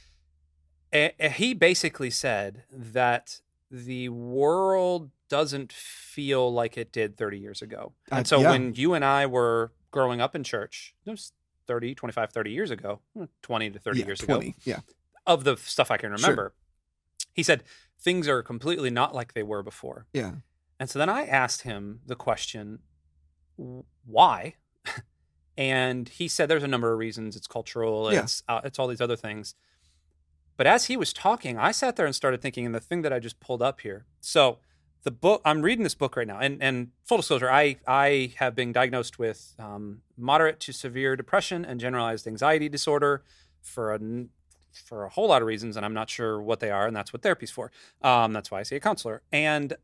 He 1.33 1.53
basically 1.53 2.09
said 2.09 2.63
that 2.71 3.41
the 3.71 4.09
world 4.09 5.11
doesn't 5.27 5.73
feel 5.73 6.53
like 6.53 6.77
it 6.77 6.91
did 6.91 7.17
30 7.17 7.39
years 7.39 7.61
ago. 7.61 7.93
Uh, 8.11 8.15
And 8.17 8.27
so 8.27 8.39
yeah. 8.41 8.51
when 8.51 8.73
you 8.75 8.93
and 8.93 9.03
I 9.03 9.25
were 9.25 9.73
growing 9.91 10.21
up 10.21 10.35
in 10.35 10.43
church, 10.43 10.93
it 11.05 11.09
was 11.11 11.33
30, 11.67 11.95
25, 11.95 12.31
30 12.31 12.51
years 12.51 12.71
ago, 12.71 12.99
hmm, 13.15 13.25
20 13.41 13.71
to 13.71 13.79
30 13.79 13.99
yeah, 13.99 14.05
years 14.05 14.21
ago, 14.21 14.41
Yeah. 14.63 14.79
of 15.25 15.43
the 15.43 15.57
stuff 15.57 15.89
I 15.89 15.97
can 15.97 16.15
Sure. 16.15 16.29
remember, 16.29 16.53
he 17.33 17.41
said 17.43 17.63
things 17.99 18.27
are 18.27 18.43
completely 18.43 18.91
not 18.91 19.15
like 19.15 19.33
they 19.33 19.43
were 19.43 19.63
before. 19.63 20.05
Yeah. 20.13 20.35
And 20.79 20.89
so 20.89 20.99
then 20.99 21.09
I 21.09 21.25
asked 21.25 21.63
him 21.63 22.01
the 22.05 22.15
question, 22.15 22.79
why? 24.05 24.55
and 25.57 26.07
he 26.09 26.27
said 26.27 26.49
there's 26.49 26.63
a 26.63 26.67
number 26.67 26.91
of 26.91 26.99
reasons. 26.99 27.35
It's 27.35 27.47
cultural. 27.47 28.11
Yeah. 28.13 28.23
It's 28.23 28.43
uh, 28.47 28.61
it's 28.63 28.77
all 28.77 28.87
these 28.87 29.01
other 29.01 29.15
things. 29.15 29.55
But 30.57 30.67
as 30.67 30.85
he 30.85 30.95
was 30.95 31.11
talking, 31.11 31.57
I 31.57 31.71
sat 31.71 31.95
there 31.95 32.05
and 32.05 32.15
started 32.15 32.41
thinking, 32.41 32.65
and 32.65 32.73
the 32.73 32.79
thing 32.79 33.01
that 33.01 33.11
I 33.11 33.19
just 33.19 33.39
pulled 33.39 33.61
up 33.61 33.81
here. 33.81 34.05
So 34.21 34.59
the 35.03 35.11
book 35.11 35.41
I'm 35.45 35.61
reading 35.61 35.83
this 35.83 35.95
book 35.95 36.15
right 36.17 36.27
now, 36.27 36.39
and 36.39 36.61
and 36.61 36.91
full 37.03 37.17
disclosure, 37.17 37.49
I 37.49 37.77
I 37.87 38.33
have 38.37 38.55
been 38.55 38.71
diagnosed 38.71 39.19
with 39.19 39.53
um, 39.59 40.01
moderate 40.17 40.59
to 40.61 40.73
severe 40.73 41.15
depression 41.15 41.63
and 41.63 41.79
generalized 41.79 42.27
anxiety 42.27 42.69
disorder 42.69 43.23
for 43.61 43.93
a 43.93 43.99
for 44.73 45.05
a 45.05 45.09
whole 45.09 45.27
lot 45.29 45.41
of 45.41 45.47
reasons, 45.47 45.77
and 45.77 45.85
I'm 45.85 45.93
not 45.93 46.09
sure 46.09 46.41
what 46.41 46.59
they 46.59 46.71
are, 46.71 46.87
and 46.87 46.95
that's 46.95 47.13
what 47.13 47.21
therapy's 47.21 47.51
for. 47.51 47.71
Um, 48.01 48.33
that's 48.33 48.51
why 48.51 48.59
I 48.59 48.63
see 48.63 48.75
a 48.75 48.79
counselor. 48.79 49.21
And 49.31 49.75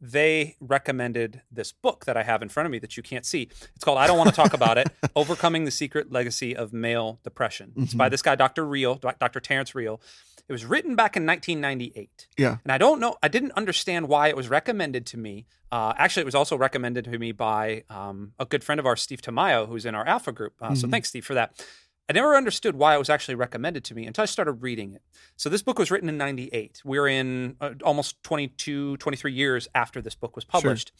they 0.00 0.56
recommended 0.60 1.42
this 1.50 1.72
book 1.72 2.04
that 2.06 2.16
I 2.16 2.22
have 2.22 2.42
in 2.42 2.48
front 2.48 2.66
of 2.66 2.70
me 2.72 2.78
that 2.78 2.96
you 2.96 3.02
can't 3.02 3.26
see. 3.26 3.48
It's 3.74 3.84
called 3.84 3.98
I 3.98 4.06
Don't 4.06 4.16
Want 4.18 4.30
to 4.30 4.34
Talk 4.36 4.54
About 4.54 4.78
It 4.78 4.88
Overcoming 5.16 5.64
the 5.64 5.70
Secret 5.70 6.10
Legacy 6.10 6.56
of 6.56 6.72
Male 6.72 7.20
Depression. 7.22 7.72
It's 7.76 7.94
by 7.94 8.08
this 8.08 8.22
guy, 8.22 8.34
Dr. 8.34 8.64
Real, 8.66 8.94
Dr. 8.96 9.40
Terrence 9.40 9.74
Real. 9.74 10.00
It 10.48 10.52
was 10.52 10.64
written 10.64 10.96
back 10.96 11.16
in 11.16 11.26
1998. 11.26 12.26
Yeah. 12.36 12.56
And 12.64 12.72
I 12.72 12.78
don't 12.78 12.98
know, 12.98 13.16
I 13.22 13.28
didn't 13.28 13.52
understand 13.52 14.08
why 14.08 14.28
it 14.28 14.36
was 14.36 14.48
recommended 14.48 15.06
to 15.06 15.16
me. 15.16 15.46
Uh, 15.70 15.92
actually, 15.96 16.22
it 16.22 16.24
was 16.26 16.34
also 16.34 16.56
recommended 16.56 17.04
to 17.04 17.18
me 17.18 17.30
by 17.30 17.84
um, 17.88 18.32
a 18.38 18.44
good 18.46 18.64
friend 18.64 18.80
of 18.80 18.86
ours, 18.86 19.00
Steve 19.02 19.22
Tamayo, 19.22 19.68
who's 19.68 19.84
in 19.86 19.94
our 19.94 20.06
Alpha 20.06 20.32
group. 20.32 20.54
Uh, 20.60 20.74
So 20.74 20.86
Mhm. 20.88 20.90
thanks, 20.90 21.08
Steve, 21.10 21.24
for 21.24 21.34
that. 21.34 21.64
I 22.10 22.12
never 22.12 22.34
understood 22.34 22.74
why 22.74 22.96
it 22.96 22.98
was 22.98 23.08
actually 23.08 23.36
recommended 23.36 23.84
to 23.84 23.94
me 23.94 24.04
until 24.04 24.22
I 24.22 24.24
started 24.24 24.54
reading 24.54 24.94
it. 24.94 25.02
So 25.36 25.48
this 25.48 25.62
book 25.62 25.78
was 25.78 25.92
written 25.92 26.08
in 26.08 26.18
98. 26.18 26.82
We're 26.84 27.06
in 27.06 27.54
uh, 27.60 27.74
almost 27.84 28.20
22, 28.24 28.96
23 28.96 29.32
years 29.32 29.68
after 29.76 30.02
this 30.02 30.16
book 30.16 30.34
was 30.34 30.44
published. 30.44 30.90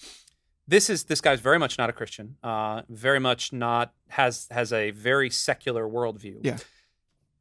This 0.68 0.88
is 0.88 1.02
this 1.06 1.20
guy's 1.20 1.40
very 1.40 1.58
much 1.58 1.78
not 1.78 1.90
a 1.90 1.92
Christian. 1.92 2.36
Uh, 2.44 2.82
very 2.88 3.18
much 3.18 3.52
not 3.52 3.92
has 4.10 4.46
has 4.52 4.72
a 4.72 4.92
very 4.92 5.30
secular 5.30 5.88
worldview. 5.88 6.36
Yeah. 6.42 6.58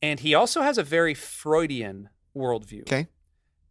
And 0.02 0.20
he 0.20 0.34
also 0.34 0.64
has 0.64 0.80
a 0.80 0.84
very 0.84 1.14
Freudian 1.14 2.10
worldview. 2.36 2.82
Okay. 2.82 3.06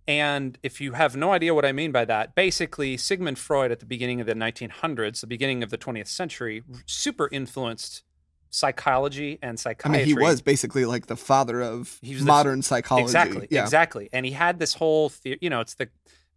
And 0.06 0.58
if 0.62 0.80
you 0.80 0.92
have 0.92 1.16
no 1.16 1.32
idea 1.32 1.54
what 1.54 1.64
I 1.64 1.72
mean 1.72 1.90
by 1.90 2.04
that, 2.04 2.36
basically 2.36 2.96
Sigmund 2.96 3.36
Freud 3.36 3.72
at 3.72 3.80
the 3.80 3.86
beginning 3.86 4.20
of 4.20 4.28
the 4.28 4.34
1900s, 4.34 5.22
the 5.22 5.26
beginning 5.26 5.64
of 5.64 5.70
the 5.70 5.76
20th 5.76 6.06
century, 6.06 6.62
super 6.86 7.28
influenced 7.32 8.04
psychology 8.50 9.38
and 9.42 9.52
I 9.52 9.56
psychiatry. 9.56 9.98
mean, 9.98 10.06
he 10.06 10.14
was 10.14 10.40
basically 10.42 10.84
like 10.84 11.06
the 11.06 11.16
father 11.16 11.60
of 11.62 11.98
He 12.02 12.14
was 12.14 12.22
modern 12.24 12.62
psychology. 12.62 13.04
Exactly. 13.04 13.48
Yeah. 13.50 13.62
Exactly. 13.62 14.08
And 14.12 14.24
he 14.26 14.32
had 14.32 14.58
this 14.58 14.74
whole, 14.74 15.10
the- 15.22 15.38
you 15.40 15.50
know, 15.50 15.60
it's 15.60 15.74
the 15.74 15.88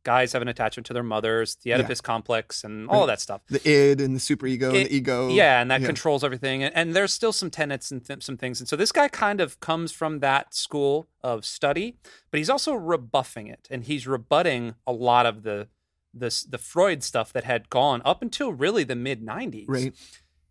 guys 0.03 0.33
have 0.33 0.41
an 0.41 0.47
attachment 0.47 0.87
to 0.87 0.93
their 0.93 1.03
mothers, 1.03 1.57
the 1.63 1.69
Yeah. 1.69 1.75
Oedipus 1.77 2.01
complex, 2.01 2.63
and 2.63 2.89
all 2.89 3.01
of 3.03 3.07
that 3.07 3.21
stuff. 3.21 3.41
The 3.49 3.61
id 3.69 4.01
and 4.01 4.15
the 4.15 4.19
superego 4.19 4.69
and 4.75 4.87
the 4.87 4.95
ego. 4.95 5.29
Yeah, 5.29 5.61
and 5.61 5.69
that 5.69 5.81
yeah. 5.81 5.85
controls 5.87 6.23
everything. 6.23 6.63
And, 6.63 6.75
and 6.75 6.95
there's 6.95 7.13
still 7.13 7.31
some 7.31 7.51
tenets 7.51 7.91
and 7.91 8.03
th- 8.03 8.23
some 8.23 8.35
things. 8.35 8.59
And 8.59 8.67
so 8.67 8.75
this 8.75 8.91
guy 8.91 9.07
kind 9.09 9.39
of 9.39 9.59
comes 9.59 9.91
from 9.91 10.19
that 10.19 10.55
school 10.55 11.07
of 11.21 11.45
study, 11.45 11.97
but 12.31 12.39
he's 12.39 12.49
also 12.49 12.73
rebuffing 12.73 13.45
it, 13.47 13.67
and 13.69 13.83
he's 13.83 14.07
rebutting 14.07 14.73
a 14.87 14.91
lot 14.91 15.25
of 15.27 15.43
the 15.43 15.67
this 16.13 16.41
the 16.43 16.57
Freud 16.57 17.03
stuff 17.03 17.31
that 17.31 17.43
had 17.43 17.69
gone 17.69 18.01
up 18.03 18.21
until 18.23 18.51
really 18.51 18.83
the 18.83 18.95
mid 18.95 19.21
90s. 19.23 19.65
Right. 19.67 19.93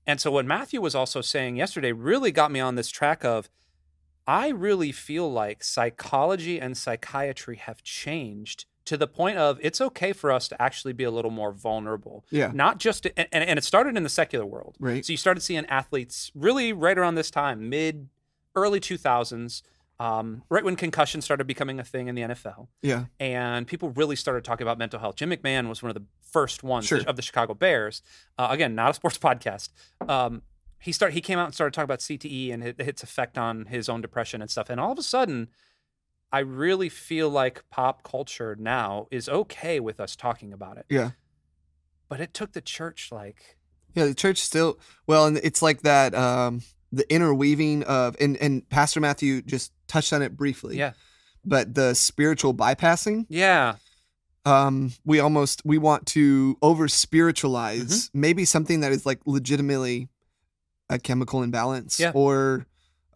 And 0.07 0.21
so 0.21 0.31
what 0.31 0.47
Matthew 0.47 0.81
was 0.81 0.95
also 0.95 1.21
saying 1.21 1.57
yesterday 1.57 1.93
really 1.93 2.33
got 2.33 2.51
me 2.51 2.61
on 2.61 2.75
this 2.75 2.91
track 2.91 3.25
of 3.25 3.49
I 4.27 4.49
really 4.49 4.93
feel 4.93 5.31
like 5.31 5.65
psychology 5.65 6.61
and 6.61 6.77
psychiatry 6.77 7.57
have 7.57 7.83
changed 7.83 8.67
to 8.85 8.97
the 8.97 9.07
point 9.07 9.37
of 9.39 9.59
it's 9.63 9.81
okay 9.81 10.13
for 10.13 10.33
us 10.33 10.49
to 10.49 10.61
actually 10.61 10.93
be 10.93 11.05
a 11.05 11.11
little 11.11 11.31
more 11.31 11.53
vulnerable. 11.53 12.25
Yeah. 12.31 12.51
Not 12.53 12.79
just 12.79 13.07
and, 13.17 13.29
and 13.33 13.59
it 13.59 13.65
started 13.65 13.97
in 13.97 14.03
the 14.03 14.09
secular 14.09 14.47
world. 14.47 14.77
Right. 14.81 15.05
So 15.05 15.13
you 15.13 15.17
started 15.17 15.41
seeing 15.41 15.67
athletes 15.67 16.31
really 16.35 16.73
right 16.73 16.97
around 16.97 17.15
this 17.15 17.31
time, 17.31 17.69
mid 17.69 18.09
early 18.57 18.81
2000s, 18.81 19.63
um, 20.01 20.43
right 20.49 20.65
when 20.65 20.75
concussion 20.77 21.21
started 21.21 21.47
becoming 21.47 21.79
a 21.79 21.85
thing 21.85 22.09
in 22.09 22.15
the 22.15 22.23
NFL 22.23 22.69
Yeah. 22.83 23.05
and 23.21 23.67
people 23.67 23.91
really 23.91 24.17
started 24.17 24.43
talking 24.45 24.65
about 24.67 24.79
mental 24.79 24.99
health. 24.99 25.17
Jim 25.17 25.31
McMahon 25.31 25.69
was 25.69 25.83
one 25.83 25.91
of 25.91 25.95
the 25.95 26.05
first 26.33 26.63
ones 26.65 26.87
Sure. 26.87 27.01
of 27.07 27.17
the 27.17 27.23
Chicago 27.23 27.53
Bears. 27.55 28.01
Uh, 28.39 28.49
again, 28.51 28.75
not 28.75 28.91
a 28.93 28.95
sports 28.95 29.19
podcast. 29.29 29.69
Um, 30.09 30.43
he 30.79 30.93
started. 30.93 31.13
He 31.13 31.21
came 31.21 31.39
out 31.39 31.45
and 31.45 31.55
started 31.55 31.75
talking 31.75 31.85
about 31.85 31.99
CTE 31.99 32.51
and 32.55 32.65
it, 32.65 32.77
its 32.81 33.03
effect 33.03 33.37
on 33.37 33.67
his 33.67 33.91
own 33.91 34.01
depression 34.01 34.41
and 34.41 34.51
stuff. 34.51 34.71
And 34.71 34.81
all 34.81 34.91
of 34.93 34.99
a 34.99 35.03
sudden, 35.03 35.49
I 36.33 36.39
really 36.39 36.89
feel 36.89 37.29
like 37.29 37.65
pop 37.69 38.03
culture 38.03 38.57
now 38.59 39.07
is 39.11 39.29
okay 39.29 39.79
with 39.81 40.01
us 40.01 40.17
talking 40.17 40.55
about 40.55 40.79
it. 40.79 40.87
Yeah. 40.89 41.11
But 42.09 42.21
it 42.23 42.33
took 42.33 42.53
the 42.53 42.63
church 42.63 43.11
like 43.13 43.59
Yeah, 43.95 44.07
the 44.07 44.15
church 44.15 44.39
still 44.39 44.79
well, 45.07 45.27
and 45.27 45.37
it's 45.43 45.61
like 45.61 45.83
that 45.83 46.15
um 46.15 46.63
the 46.93 47.11
interweaving 47.13 47.83
of 47.85 48.17
and 48.21 48.37
and 48.39 48.69
Pastor 48.69 49.01
Matthew 49.01 49.43
just 49.43 49.73
touched 49.89 50.13
on 50.13 50.23
it 50.23 50.37
briefly. 50.37 50.77
Yeah. 50.79 50.93
But 51.45 51.75
the 51.75 51.95
spiritual 51.95 52.53
bypassing, 52.55 53.27
yeah 53.29 53.77
um, 54.47 54.93
we 55.05 55.21
almost 55.21 55.61
we 55.65 55.77
want 55.79 56.07
to 56.09 56.57
over 56.63 56.89
spiritualize 56.89 58.09
Mm-hmm. 58.09 58.21
maybe 58.21 58.45
something 58.47 58.81
that 58.81 58.91
is 58.93 59.05
like 59.05 59.21
legitimately 59.27 60.09
a 60.89 60.99
chemical 60.99 61.43
imbalance 61.43 62.01
Yeah. 62.01 62.13
or 62.15 62.67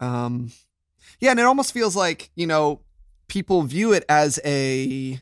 um 0.01 0.53
yeah, 1.21 1.31
and 1.31 1.41
it 1.41 1.45
almost 1.47 1.73
feels 1.73 1.95
like, 1.97 2.31
you 2.35 2.47
know, 2.47 2.81
people 3.29 3.63
view 3.63 3.93
it 3.93 4.05
as 4.09 4.39
a 4.45 5.21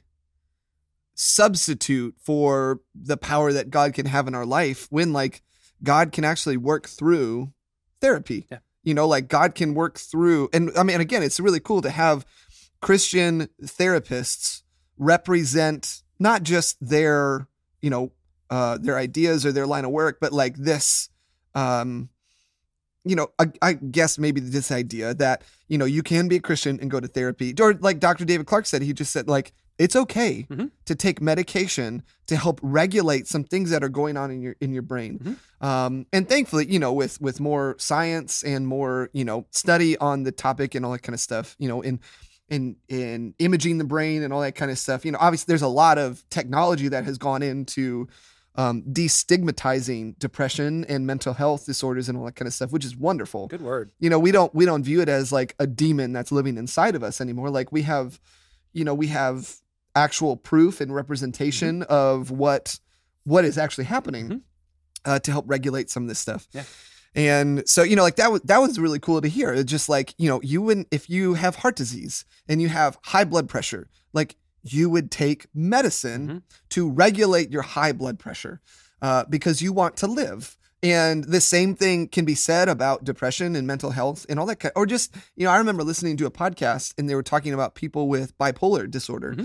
substitute 1.15 2.15
for 2.19 2.81
the 2.95 3.17
power 3.17 3.53
that 3.53 3.71
God 3.71 3.95
can 3.95 4.07
have 4.07 4.27
in 4.27 4.35
our 4.35 4.47
life 4.47 4.87
when 4.91 5.13
like 5.13 5.43
God 5.83 6.13
can 6.13 6.25
actually 6.25 6.57
work 6.57 6.89
through 6.89 7.53
therapy. 8.03 8.47
Yeah. 8.51 8.59
You 8.83 8.93
know, 8.95 9.07
like 9.07 9.29
God 9.29 9.55
can 9.55 9.75
work 9.75 9.99
through 9.99 10.51
and 10.53 10.71
I 10.77 10.83
mean 10.83 11.01
again, 11.01 11.23
it's 11.23 11.41
really 11.41 11.61
cool 11.61 11.81
to 11.83 11.91
have 11.91 12.27
Christian 12.83 13.49
therapists 13.63 14.63
represent 14.99 16.03
not 16.19 16.43
just 16.43 16.77
their, 16.87 17.49
you 17.81 17.89
know, 17.89 18.13
uh 18.51 18.77
their 18.79 18.99
ideas 18.99 19.47
or 19.47 19.53
their 19.53 19.67
line 19.67 19.87
of 19.87 19.93
work, 19.93 20.19
but 20.21 20.33
like 20.33 20.57
this 20.57 21.09
um 21.55 22.11
you 23.05 23.17
know, 23.17 23.29
I, 23.39 23.47
I 23.61 23.73
guess 23.73 24.17
maybe 24.17 24.41
this 24.41 24.71
idea 24.71 25.13
that, 25.15 25.43
you 25.67 25.77
know, 25.77 25.85
you 25.85 26.05
can 26.05 26.29
be 26.29 26.37
a 26.37 26.41
Christian 26.41 26.79
and 26.81 26.89
go 26.89 27.01
to 27.01 27.09
therapy. 27.09 27.53
Or 27.61 27.75
like 27.75 27.99
Dr. 27.99 28.25
David 28.25 28.47
Clark 28.47 28.65
said, 28.67 28.83
he 28.83 28.93
just 28.93 29.11
said 29.11 29.27
like 29.27 29.53
it's 29.85 29.97
okay 30.05 30.47
Mhm. 30.51 30.71
to 30.85 30.95
take 30.95 31.21
medication 31.21 32.03
to 32.27 32.37
help 32.37 32.59
regulate 32.63 33.25
some 33.27 33.45
things 33.53 33.71
that 33.71 33.83
are 33.87 33.89
going 34.01 34.17
on 34.17 34.31
in 34.31 34.41
your 34.41 34.55
in 34.61 34.73
your 34.73 34.83
brain. 34.93 35.13
Mhm. 35.19 35.37
Um, 35.69 35.93
and 36.13 36.29
thankfully, 36.29 36.67
you 36.75 36.79
know, 36.79 36.93
with 36.93 37.21
with 37.21 37.41
more 37.41 37.75
science 37.79 38.43
and 38.53 38.67
more, 38.67 39.09
you 39.13 39.25
know, 39.25 39.39
study 39.51 39.97
on 39.99 40.23
the 40.23 40.33
topic 40.47 40.75
and 40.75 40.85
all 40.85 40.93
that 40.93 41.03
kind 41.07 41.15
of 41.15 41.21
stuff, 41.21 41.57
you 41.59 41.69
know, 41.69 41.81
in 41.83 41.99
in 42.49 42.77
in 42.89 43.35
imaging 43.39 43.79
the 43.79 43.85
brain 43.95 44.23
and 44.23 44.33
all 44.33 44.41
that 44.43 44.55
kind 44.55 44.71
of 44.71 44.79
stuff, 44.79 45.05
you 45.05 45.13
know, 45.13 45.19
obviously 45.21 45.47
there's 45.51 45.63
a 45.73 45.75
lot 45.85 45.97
of 45.99 46.23
technology 46.31 46.89
that 46.89 47.05
has 47.05 47.17
gone 47.19 47.43
into 47.43 48.07
um, 48.55 48.83
destigmatizing 49.37 50.19
depression 50.19 50.85
and 50.85 51.07
mental 51.07 51.33
health 51.33 51.65
disorders 51.65 52.09
and 52.09 52.19
all 52.19 52.25
that 52.27 52.37
kind 52.37 52.47
of 52.47 52.53
stuff, 52.55 52.71
which 52.71 52.85
is 52.85 52.95
wonderful 52.97 53.47
good 53.49 53.63
word. 53.63 53.91
you 53.99 54.11
know 54.11 54.19
we 54.19 54.31
don't 54.31 54.55
we 54.55 54.65
don't 54.67 54.83
view 54.83 55.01
it 55.01 55.09
as 55.09 55.33
like 55.33 55.55
a 55.59 55.67
demon 55.67 56.13
that's 56.13 56.31
living 56.31 56.57
inside 56.59 56.95
of 56.95 57.03
us 57.03 57.21
anymore 57.21 57.49
like 57.49 57.73
we 57.73 57.83
have 57.83 58.21
you 58.75 58.85
know 58.85 58.93
we 58.95 59.07
have 59.07 59.57
actual 59.95 60.37
proof 60.37 60.81
and 60.81 60.95
representation 60.95 61.81
Mm-hmm. 61.81 61.93
of 61.93 62.31
what 62.31 62.79
what 63.25 63.45
is 63.45 63.57
actually 63.59 63.85
happening 63.85 64.29
Mhm. 64.29 64.41
uh, 65.05 65.19
to 65.21 65.31
help 65.31 65.45
regulate 65.49 65.91
some 65.91 66.03
of 66.05 66.09
this 66.09 66.19
stuff 66.19 66.49
Yeah. 66.53 66.65
and 67.15 67.63
so 67.69 67.83
you 67.83 67.95
know 67.97 68.03
like 68.03 68.17
that 68.17 68.33
was 68.33 68.41
that 68.43 68.59
was 68.59 68.79
really 68.79 68.99
cool 68.99 69.21
to 69.21 69.29
hear 69.29 69.53
it's 69.53 69.71
just 69.71 69.89
like 69.89 70.15
you 70.19 70.29
know 70.29 70.41
you 70.43 70.63
wouldn't 70.63 70.89
if 70.91 71.09
you 71.11 71.35
have 71.35 71.57
heart 71.57 71.77
disease 71.77 72.25
and 72.49 72.61
you 72.63 72.69
have 72.69 72.99
high 73.05 73.25
blood 73.25 73.49
pressure 73.49 73.89
like 74.13 74.37
you 74.65 74.89
would 74.91 75.11
take 75.11 75.47
medicine 75.55 76.29
Mhm. 76.29 76.43
to 76.71 76.91
regulate 76.91 77.51
your 77.51 77.63
high 77.63 77.93
blood 77.93 78.19
pressure 78.19 78.61
uh, 79.03 79.25
because 79.29 79.61
you 79.61 79.73
want 79.73 79.97
to 79.97 80.07
live. 80.07 80.57
And 80.83 81.23
the 81.23 81.41
same 81.41 81.77
thing 81.77 82.09
can 82.09 82.25
be 82.25 82.35
said 82.35 82.69
about 82.69 83.05
depression 83.05 83.55
and 83.55 83.67
mental 83.67 83.91
health 83.91 84.27
and 84.29 84.41
all 84.41 84.47
that. 84.47 84.57
Kind 84.57 84.73
of, 84.75 84.81
or 84.81 84.87
just, 84.87 85.15
you 85.37 85.45
know, 85.47 85.53
I 85.53 85.59
remember 85.59 85.85
listening 85.85 86.17
to 86.17 86.27
a 86.27 86.31
podcast 86.31 86.95
and 86.99 87.09
they 87.09 87.15
were 87.15 87.23
talking 87.23 87.55
about 87.55 87.77
people 87.77 88.09
with 88.09 88.37
bipolar 88.37 88.91
disorder 88.91 89.37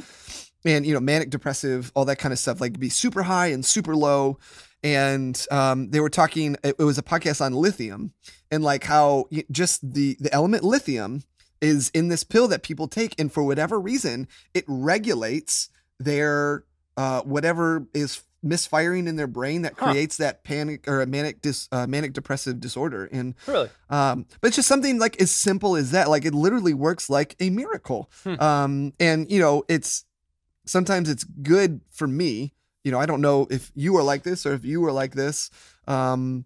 and, 0.66 0.86
you 0.86 0.94
know, 0.94 1.00
manic 1.00 1.30
depressive, 1.30 1.92
all 1.96 2.06
that 2.06 2.18
kind 2.18 2.34
of 2.34 2.40
stuff, 2.40 2.60
like 2.60 2.80
be 2.80 2.90
super 2.90 3.24
high 3.24 3.48
and 3.48 3.64
super 3.64 3.96
low. 3.96 4.40
And 4.84 5.46
um, 5.52 5.92
they 5.92 6.00
were 6.00 6.10
talking, 6.10 6.56
it, 6.64 6.76
it 6.80 6.84
was 6.84 6.98
a 6.98 7.04
podcast 7.04 7.46
on 7.46 7.54
lithium 7.54 8.14
and 8.50 8.64
like 8.64 8.84
how 8.84 9.26
just 9.52 9.94
the, 9.94 10.18
the 10.20 10.34
element 10.34 10.64
lithium 10.64 11.24
is 11.62 11.90
in 11.94 12.08
this 12.08 12.24
pill 12.24 12.48
that 12.48 12.64
people 12.64 12.88
take. 12.88 13.14
And 13.20 13.32
for 13.32 13.44
whatever 13.44 13.80
reason, 13.80 14.28
it 14.56 14.66
regulates 14.68 15.70
their 16.00 16.64
uh, 16.96 17.22
whatever 17.22 17.86
is 17.94 18.24
misfiring 18.44 19.08
in 19.08 19.16
their 19.16 19.28
brain 19.28 19.64
that 19.64 19.74
Huh. 19.78 19.92
creates 19.92 20.18
that 20.18 20.44
panic 20.44 20.88
or 20.88 21.02
a 21.02 21.06
manic 21.08 21.42
dis, 21.42 21.68
uh, 21.72 21.88
manic 21.88 22.14
depressive 22.14 22.60
disorder 22.60 23.06
and 23.12 23.34
Really? 23.48 23.70
um 23.90 24.26
but 24.42 24.48
it's 24.50 24.56
just 24.56 24.68
something 24.68 25.00
like 25.00 25.20
as 25.22 25.32
simple 25.32 25.76
as 25.76 25.92
that 25.92 26.10
like 26.10 26.24
it 26.26 26.34
literally 26.36 26.74
works 26.74 27.10
like 27.10 27.36
a 27.40 27.50
miracle 27.50 28.12
Hmm. 28.24 28.40
um 28.40 28.94
and 29.00 29.32
you 29.32 29.40
know 29.40 29.64
it's 29.68 30.06
sometimes 30.66 31.10
it's 31.10 31.24
good 31.24 31.82
for 31.92 32.08
me 32.08 32.54
you 32.84 32.92
know 32.92 33.00
i 33.00 33.06
don't 33.06 33.22
know 33.22 33.48
if 33.50 33.72
you 33.76 33.96
are 33.98 34.04
like 34.04 34.24
this 34.24 34.46
or 34.46 34.54
if 34.54 34.64
you 34.66 34.84
are 34.86 34.92
like 34.92 35.16
this 35.16 35.50
um 35.88 36.46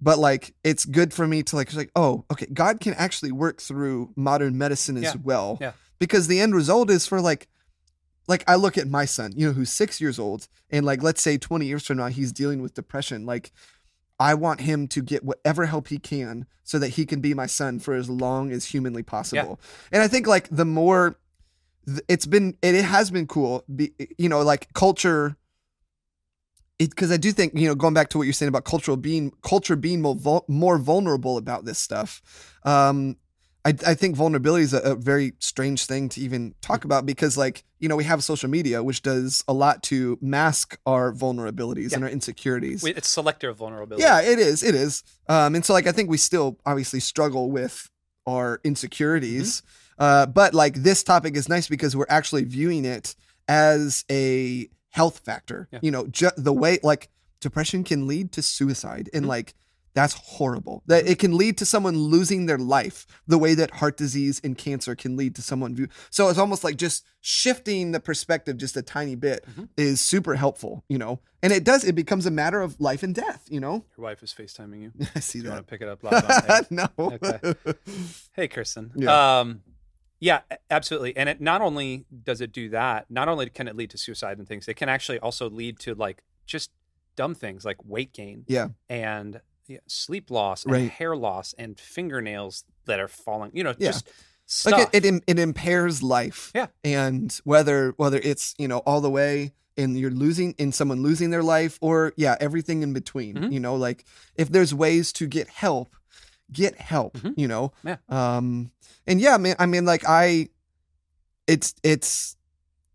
but 0.00 0.18
like 0.18 0.54
it's 0.64 0.84
good 0.84 1.12
for 1.12 1.26
me 1.26 1.42
to 1.42 1.56
like 1.56 1.72
like 1.74 1.90
oh 1.94 2.24
okay 2.30 2.46
god 2.52 2.80
can 2.80 2.94
actually 2.94 3.32
work 3.32 3.60
through 3.60 4.10
modern 4.16 4.56
medicine 4.58 4.96
as 4.96 5.14
Yeah. 5.14 5.20
well 5.22 5.58
Yeah. 5.60 5.72
because 5.98 6.26
the 6.26 6.40
end 6.40 6.54
result 6.54 6.90
is 6.90 7.06
for 7.06 7.20
like 7.20 7.48
like 8.28 8.44
I 8.48 8.54
look 8.54 8.78
at 8.78 8.88
my 8.88 9.04
son, 9.04 9.32
you 9.36 9.46
know, 9.46 9.52
who's 9.52 9.70
six 9.70 10.00
years 10.00 10.18
old, 10.18 10.48
and 10.70 10.86
like 10.86 11.02
let's 11.02 11.22
say 11.22 11.38
20 11.38 11.66
years 11.66 11.86
from 11.86 11.98
now 11.98 12.06
he's 12.06 12.32
dealing 12.32 12.62
with 12.62 12.74
depression. 12.74 13.26
Like 13.26 13.52
I 14.18 14.34
want 14.34 14.60
him 14.60 14.86
to 14.88 15.02
get 15.02 15.24
whatever 15.24 15.66
help 15.66 15.88
he 15.88 15.98
can 15.98 16.46
so 16.62 16.78
that 16.78 16.88
he 16.88 17.06
can 17.06 17.20
be 17.20 17.34
my 17.34 17.46
son 17.46 17.78
for 17.78 17.94
as 17.94 18.08
long 18.08 18.52
as 18.52 18.66
humanly 18.66 19.02
possible. 19.02 19.58
And 19.90 20.02
I 20.02 20.08
think 20.08 20.26
like 20.26 20.48
the 20.50 20.64
more 20.64 21.16
it's 22.08 22.26
been 22.26 22.56
it, 22.62 22.74
it 22.74 22.84
has 22.84 23.10
been 23.10 23.26
cool, 23.26 23.64
be, 23.74 23.92
you 24.18 24.28
know, 24.28 24.42
like 24.42 24.72
culture 24.74 25.36
because 26.78 27.10
I 27.12 27.16
do 27.16 27.32
think 27.32 27.54
you 27.54 27.68
know 27.68 27.74
going 27.74 27.94
back 27.94 28.08
to 28.10 28.18
what 28.18 28.24
you're 28.24 28.32
saying 28.32 28.48
about 28.48 28.64
cultural 28.64 28.96
being 28.96 29.32
culture 29.42 29.76
being 29.76 30.00
more 30.00 30.44
more 30.48 30.78
vulnerable 30.78 31.36
about 31.36 31.64
this 31.64 31.78
stuff. 31.78 32.22
Um, 32.64 33.16
I, 33.64 33.70
I 33.86 33.94
think 33.94 34.16
vulnerability 34.16 34.64
is 34.64 34.72
a, 34.72 34.78
a 34.80 34.94
very 34.94 35.32
strange 35.38 35.84
thing 35.86 36.08
to 36.10 36.20
even 36.20 36.54
talk 36.62 36.84
about 36.84 37.04
because 37.04 37.36
like 37.36 37.62
you 37.78 37.88
know 37.88 37.96
we 37.96 38.04
have 38.04 38.24
social 38.24 38.48
media 38.48 38.82
which 38.82 39.02
does 39.02 39.44
a 39.46 39.52
lot 39.52 39.82
to 39.84 40.18
mask 40.22 40.78
our 40.86 41.12
vulnerabilities 41.12 41.92
and 41.92 42.02
our 42.02 42.08
insecurities 42.10 42.82
It's 42.84 43.08
selective 43.08 43.56
vulnerability. 43.58 44.02
yeah 44.02 44.20
it 44.22 44.38
is 44.38 44.62
it 44.62 44.74
is 44.74 45.02
um 45.28 45.54
and 45.54 45.64
so 45.64 45.72
like 45.74 45.86
i 45.86 45.92
think 45.92 46.08
we 46.08 46.16
still 46.16 46.58
obviously 46.64 47.00
struggle 47.00 47.50
with 47.50 47.90
our 48.26 48.60
insecurities 48.64 49.60
Mm-hmm. 49.62 50.02
uh 50.04 50.26
but 50.26 50.54
like 50.54 50.74
this 50.82 51.02
topic 51.02 51.36
is 51.36 51.48
nice 51.48 51.68
because 51.68 51.94
we're 51.94 52.06
actually 52.08 52.44
viewing 52.44 52.84
it 52.86 53.14
as 53.48 54.04
a 54.10 54.68
health 54.90 55.18
factor 55.18 55.68
Yeah. 55.72 55.80
you 55.82 55.90
know 55.90 56.06
ju- 56.06 56.30
the 56.36 56.52
way 56.52 56.78
like 56.82 57.10
depression 57.40 57.84
can 57.84 58.06
lead 58.06 58.32
to 58.32 58.42
suicide 58.42 59.08
and 59.12 59.24
Mhm. 59.24 59.28
like 59.28 59.54
that's 59.94 60.14
horrible 60.14 60.82
that 60.86 61.06
it 61.06 61.18
can 61.18 61.36
lead 61.36 61.58
to 61.58 61.66
someone 61.66 61.96
losing 61.96 62.46
their 62.46 62.58
life 62.58 63.06
the 63.26 63.36
way 63.38 63.54
that 63.54 63.70
heart 63.72 63.96
disease 63.96 64.40
and 64.44 64.56
cancer 64.56 64.94
can 64.94 65.16
lead 65.16 65.34
to 65.34 65.42
someone 65.42 65.74
view 65.74 65.88
so 66.10 66.28
it's 66.28 66.38
almost 66.38 66.62
like 66.64 66.76
just 66.76 67.04
shifting 67.20 67.92
the 67.92 68.00
perspective 68.00 68.56
just 68.56 68.76
a 68.76 68.82
tiny 68.82 69.14
bit 69.16 69.44
Mhm. 69.56 69.68
is 69.76 70.00
super 70.00 70.34
helpful 70.36 70.84
you 70.88 70.98
know 70.98 71.20
and 71.42 71.52
it 71.52 71.64
does 71.64 71.84
it 71.84 71.94
becomes 71.94 72.26
a 72.26 72.30
matter 72.30 72.60
of 72.60 72.80
life 72.80 73.02
and 73.02 73.14
death 73.14 73.46
you 73.50 73.60
know 73.60 73.84
Your 73.96 74.04
wife 74.04 74.22
is 74.22 74.32
FaceTiming 74.32 74.82
you. 74.82 74.92
I 75.14 75.20
see 75.20 75.40
Do 75.40 75.46
you 75.46 75.50
want 75.50 75.66
that. 75.66 75.68
to 75.68 75.78
pick 75.78 75.82
it 75.82 75.88
up 75.88 76.02
live 76.04 76.70
no. 76.70 76.86
Okay. 76.98 77.54
Hey, 78.32 78.48
Kirsten. 78.48 78.92
Yeah. 78.96 79.40
Um, 79.40 79.62
yeah, 80.18 80.40
absolutely. 80.70 81.16
And 81.16 81.28
it 81.28 81.40
not 81.40 81.62
only 81.62 82.04
does 82.24 82.40
it 82.42 82.52
do 82.52 82.68
that, 82.70 83.06
not 83.10 83.28
only 83.28 83.48
can 83.48 83.68
it 83.68 83.74
lead 83.76 83.90
to 83.90 83.98
suicide 83.98 84.36
and 84.38 84.46
things, 84.46 84.68
it 84.68 84.74
can 84.74 84.88
actually 84.90 85.18
also 85.18 85.48
lead 85.48 85.78
to 85.80 85.94
like 85.94 86.22
just 86.46 86.70
dumb 87.16 87.34
things 87.34 87.64
like 87.64 87.78
weight 87.84 88.12
gain 88.12 88.44
Yeah. 88.46 88.68
and 88.88 89.40
yeah, 89.70 89.78
sleep 89.86 90.30
loss 90.30 90.64
and 90.64 90.72
Right. 90.72 90.90
hair 90.90 91.14
loss 91.16 91.54
and 91.56 91.78
fingernails 91.78 92.64
that 92.86 92.98
are 93.00 93.08
falling. 93.08 93.52
You 93.54 93.64
know, 93.64 93.74
Yeah. 93.78 93.92
just 93.92 94.08
stuff. 94.46 94.72
Like 94.72 94.88
it, 94.92 95.04
it 95.04 95.22
it 95.26 95.38
impairs 95.38 96.02
life. 96.02 96.50
Yeah. 96.54 96.66
And 96.84 97.32
whether 97.44 97.94
whether 97.96 98.18
it's 98.22 98.54
you 98.58 98.66
know 98.68 98.78
all 98.78 99.00
the 99.00 99.10
way 99.10 99.52
and 99.76 99.96
you're 99.98 100.10
losing 100.10 100.54
in 100.58 100.72
someone 100.72 101.02
losing 101.02 101.30
their 101.30 101.42
life 101.44 101.78
or 101.80 102.12
yeah 102.16 102.36
everything 102.40 102.82
in 102.82 102.92
between. 102.92 103.36
Mhm. 103.36 103.52
You 103.52 103.60
know 103.60 103.76
like 103.76 104.04
if 104.34 104.48
there's 104.50 104.74
ways 104.74 105.12
to 105.14 105.26
get 105.26 105.48
help, 105.48 105.94
get 106.52 106.74
help. 106.80 107.16
Mhm. 107.18 107.34
You 107.38 107.48
know. 107.48 107.72
Yeah. 107.84 107.96
Um. 108.08 108.72
And 109.06 109.20
yeah, 109.20 109.36
man. 109.38 109.54
I 109.58 109.66
mean, 109.66 109.84
like 109.84 110.04
I, 110.08 110.48
it's 111.46 111.74
it's 111.82 112.36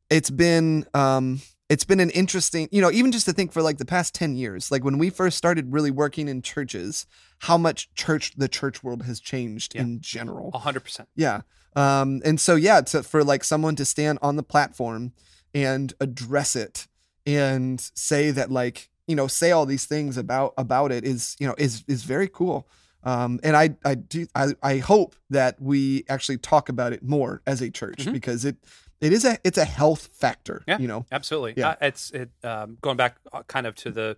it's 0.10 0.30
been 0.30 0.86
um 0.94 1.42
it's 1.70 1.84
been 1.84 2.00
an 2.00 2.10
interesting 2.12 2.68
you 2.72 2.82
know 2.82 2.92
even 2.92 3.12
just 3.12 3.26
to 3.26 3.34
think 3.34 3.52
for 3.52 3.62
like 3.62 3.78
the 3.78 3.86
past 3.86 4.14
10 4.14 4.36
years 4.36 4.72
like 4.72 4.84
when 4.84 4.98
we 4.98 5.10
first 5.10 5.38
started 5.38 5.74
really 5.74 5.92
working 5.92 6.28
in 6.28 6.42
churches 6.42 7.08
how 7.40 7.58
much 7.58 7.94
church 7.96 8.34
the 8.38 8.48
church 8.48 8.84
world 8.84 9.04
has 9.04 9.20
changed 9.20 9.74
Yeah. 9.76 9.82
in 9.82 10.00
general 10.02 10.52
A 10.54 10.60
hundred 10.60 10.82
percent. 10.82 11.10
yeah 11.16 11.42
um 11.76 12.22
and 12.24 12.40
so 12.40 12.56
yeah 12.56 12.82
to, 12.82 13.04
for 13.04 13.24
like 13.24 13.44
someone 13.44 13.76
to 13.78 13.86
stand 13.86 14.20
on 14.22 14.36
the 14.36 14.44
platform 14.44 15.12
and 15.54 15.94
address 16.00 16.56
it 16.56 16.88
and 17.26 17.80
say 17.96 18.32
that 18.32 18.52
like 18.52 18.90
you 19.08 19.16
know 19.16 19.28
say 19.28 19.52
all 19.52 19.66
these 19.66 19.86
things 19.86 20.18
about 20.18 20.54
about 20.58 20.92
it 20.92 21.04
is 21.04 21.36
you 21.40 21.48
know 21.48 21.56
is 21.58 21.84
is 21.88 22.04
very 22.04 22.28
cool 22.28 22.68
um 23.04 23.40
and 23.44 23.56
i 23.58 23.76
i 23.84 23.96
do 23.96 24.28
i, 24.36 24.48
I 24.62 24.78
hope 24.78 25.16
that 25.32 25.60
we 25.62 26.04
actually 26.10 26.38
talk 26.38 26.70
about 26.70 26.94
it 26.94 27.02
more 27.04 27.42
as 27.48 27.62
a 27.62 27.70
church 27.72 28.06
Mhm. 28.06 28.14
because 28.14 28.46
it 28.46 28.58
it 29.02 29.12
is 29.14 29.26
a 29.26 29.38
it's 29.44 29.58
a 29.58 29.66
health 29.66 30.10
factor 30.14 30.64
Yeah. 30.68 30.78
you 30.80 30.88
know 30.88 31.06
Absolutely. 31.12 31.54
Yeah. 31.58 31.70
Uh, 31.70 31.76
it's 31.82 32.12
it 32.12 32.30
um, 32.44 32.78
going 32.82 32.98
back 32.98 33.18
uh, 33.34 33.44
kind 33.44 33.68
of 33.68 33.76
to 33.76 33.92
the 33.92 34.18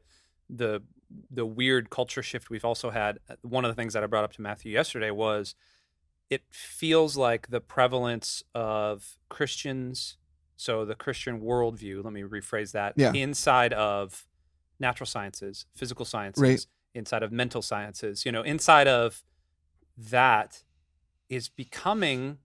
the 0.50 0.82
the 1.32 1.46
weird 1.46 1.90
culture 1.90 2.22
shift 2.22 2.50
we've 2.50 2.66
also 2.66 2.90
had. 2.90 3.20
uh, 3.30 3.36
One 3.42 3.64
of 3.66 3.70
the 3.72 3.76
things 3.76 3.94
that 3.94 4.04
I 4.04 4.08
brought 4.08 4.24
up 4.26 4.34
to 4.34 4.42
Matthew 4.42 4.72
yesterday 4.72 5.10
was 5.12 5.56
it 6.30 6.44
feels 6.52 7.16
like 7.16 7.48
the 7.50 7.62
prevalence 7.62 8.44
of 8.54 9.16
Christians, 9.30 10.18
so 10.58 10.84
the 10.84 10.96
Christian 10.96 11.40
worldview. 11.40 12.04
Let 12.04 12.12
me 12.12 12.24
rephrase 12.24 12.74
that. 12.74 12.94
Yeah. 12.98 13.14
Inside 13.14 13.72
of 13.74 14.28
natural 14.80 15.08
sciences, 15.08 15.66
physical 15.76 16.04
sciences, 16.06 16.42
Right. 16.42 16.66
inside 16.94 17.24
of 17.24 17.32
mental 17.32 17.62
sciences, 17.62 18.26
you 18.26 18.32
know, 18.34 18.42
inside 18.44 18.88
of 18.90 19.24
that 19.98 20.64
is 21.30 21.48
becoming 21.50 22.40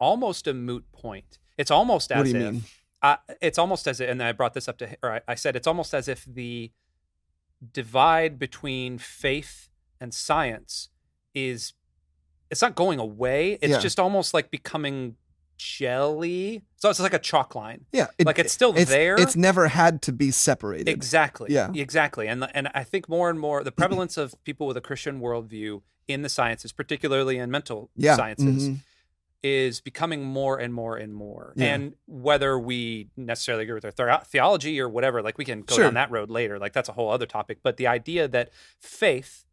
almost 0.00 0.46
a 0.46 0.54
moot 0.54 0.90
point. 0.92 1.38
It's 1.58 1.70
almost 1.70 2.10
as 2.10 2.18
what 2.18 2.24
do 2.32 2.38
you 2.38 2.48
if 2.48 2.80
I, 3.02 3.18
it's 3.40 3.58
almost 3.58 3.86
as 3.86 4.00
if, 4.00 4.08
and 4.10 4.22
I 4.22 4.32
brought 4.32 4.54
this 4.54 4.68
up 4.68 4.78
to, 4.78 4.96
or 5.02 5.12
I, 5.14 5.20
I 5.28 5.34
said 5.34 5.56
it's 5.56 5.66
almost 5.66 5.94
as 5.94 6.06
if 6.08 6.24
the 6.24 6.70
divide 7.72 8.38
between 8.38 8.98
faith 8.98 9.68
and 10.00 10.12
science 10.14 10.88
is, 11.34 11.74
it's 12.50 12.62
not 12.62 12.74
going 12.74 12.98
away. 12.98 13.52
It's 13.62 13.70
Yeah. 13.72 13.78
just 13.78 14.00
almost 14.00 14.34
like 14.34 14.50
becoming 14.50 15.16
jelly. 15.56 16.62
So 16.76 16.88
it's 16.88 17.00
like 17.00 17.12
a 17.14 17.18
chalk 17.18 17.54
line. 17.54 17.84
yeah 17.92 18.06
it- 18.18 18.26
like 18.26 18.38
it's 18.38 18.52
still 18.52 18.74
it's, 18.76 18.90
there. 18.90 19.16
it's 19.20 19.36
never 19.36 19.68
had 19.68 20.00
to 20.02 20.12
be 20.12 20.30
separated 20.30 20.88
Exactly. 20.88 21.52
Yeah. 21.52 21.70
Exactly. 21.74 22.28
And 22.28 22.48
and 22.54 22.68
I 22.74 22.82
think 22.84 23.08
more 23.08 23.28
and 23.30 23.38
more 23.38 23.62
the 23.62 23.72
prevalence 23.72 24.16
of 24.16 24.34
people 24.44 24.66
with 24.66 24.76
a 24.78 24.80
Christian 24.80 25.20
worldview 25.20 25.82
in 26.08 26.22
the 26.22 26.28
sciences, 26.30 26.72
particularly 26.72 27.36
in 27.38 27.50
mental 27.50 27.90
yeah 27.94 28.16
sciences, 28.16 28.70
mhm. 28.70 28.78
Is 29.42 29.80
becoming 29.80 30.22
more 30.24 30.58
and 30.58 30.72
more 30.74 30.96
and 30.96 31.14
more. 31.14 31.54
Yeah. 31.56 31.74
And 31.74 31.94
whether 32.06 32.58
we 32.58 33.08
necessarily 33.16 33.64
agree 33.64 33.80
with 33.80 33.96
their 33.96 34.20
theology 34.26 34.78
or 34.80 34.88
whatever, 34.88 35.22
like 35.22 35.38
we 35.38 35.44
can 35.46 35.62
go 35.62 35.74
Sure. 35.76 35.84
down 35.84 35.94
that 35.94 36.10
road 36.10 36.28
later. 36.30 36.58
Like 36.58 36.72
that's 36.74 36.88
a 36.90 36.92
whole 36.92 37.10
other 37.10 37.24
topic. 37.26 37.58
But 37.62 37.76
the 37.78 37.86
idea 37.86 38.28
that 38.28 38.50
faith 38.78 39.46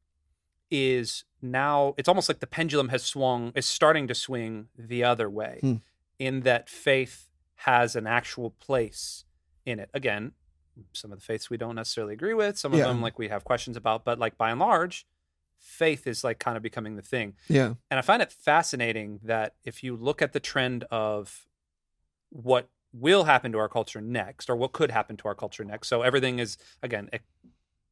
is 0.70 1.24
now, 1.42 1.94
it's 1.98 2.10
almost 2.10 2.28
like 2.30 2.40
the 2.40 2.48
pendulum 2.48 2.90
has 2.90 3.04
swung, 3.04 3.54
is 3.56 3.66
starting 3.66 4.08
to 4.08 4.16
swing 4.16 4.68
the 4.78 5.04
other 5.04 5.30
way, 5.30 5.60
Hmm. 5.62 5.76
in 6.20 6.42
that 6.42 6.70
faith 6.70 7.30
has 7.62 7.96
an 7.96 8.06
actual 8.08 8.52
place 8.52 9.24
in 9.66 9.80
it. 9.80 9.90
Again, 9.94 10.34
some 10.94 11.12
of 11.12 11.20
the 11.20 11.24
faiths 11.26 11.50
we 11.50 11.58
don't 11.58 11.76
necessarily 11.76 12.14
agree 12.14 12.34
with, 12.34 12.58
some 12.58 12.74
of 12.74 12.80
Yeah. 12.80 12.88
them 12.88 13.02
like 13.02 13.18
we 13.18 13.30
have 13.30 13.44
questions 13.46 13.78
about, 13.78 14.04
but 14.04 14.20
like 14.20 14.38
by 14.38 14.52
and 14.52 14.60
large, 14.60 15.08
faith 15.60 16.08
is 16.08 16.24
like 16.24 16.40
kind 16.40 16.58
of 16.58 16.64
becoming 16.64 16.96
the 16.96 17.02
thing. 17.02 17.34
yeah 17.50 17.74
And 17.92 17.98
I 18.00 18.02
find 18.02 18.22
it 18.22 18.32
fascinating 18.32 19.20
that 19.24 19.56
if 19.64 19.84
you 19.84 19.96
look 19.96 20.22
at 20.22 20.34
the 20.34 20.40
trend 20.40 20.84
of 20.92 21.46
what 22.30 22.70
will 22.94 23.26
happen 23.26 23.52
to 23.52 23.58
our 23.58 23.70
culture 23.70 24.02
next, 24.02 24.50
or 24.50 24.56
what 24.56 24.72
could 24.72 24.92
happen 24.92 25.18
to 25.18 25.28
our 25.28 25.36
culture 25.36 25.64
next. 25.64 25.88
So 25.88 26.02
everything 26.02 26.40
is, 26.40 26.58
again, 26.82 27.10
e- 27.14 27.18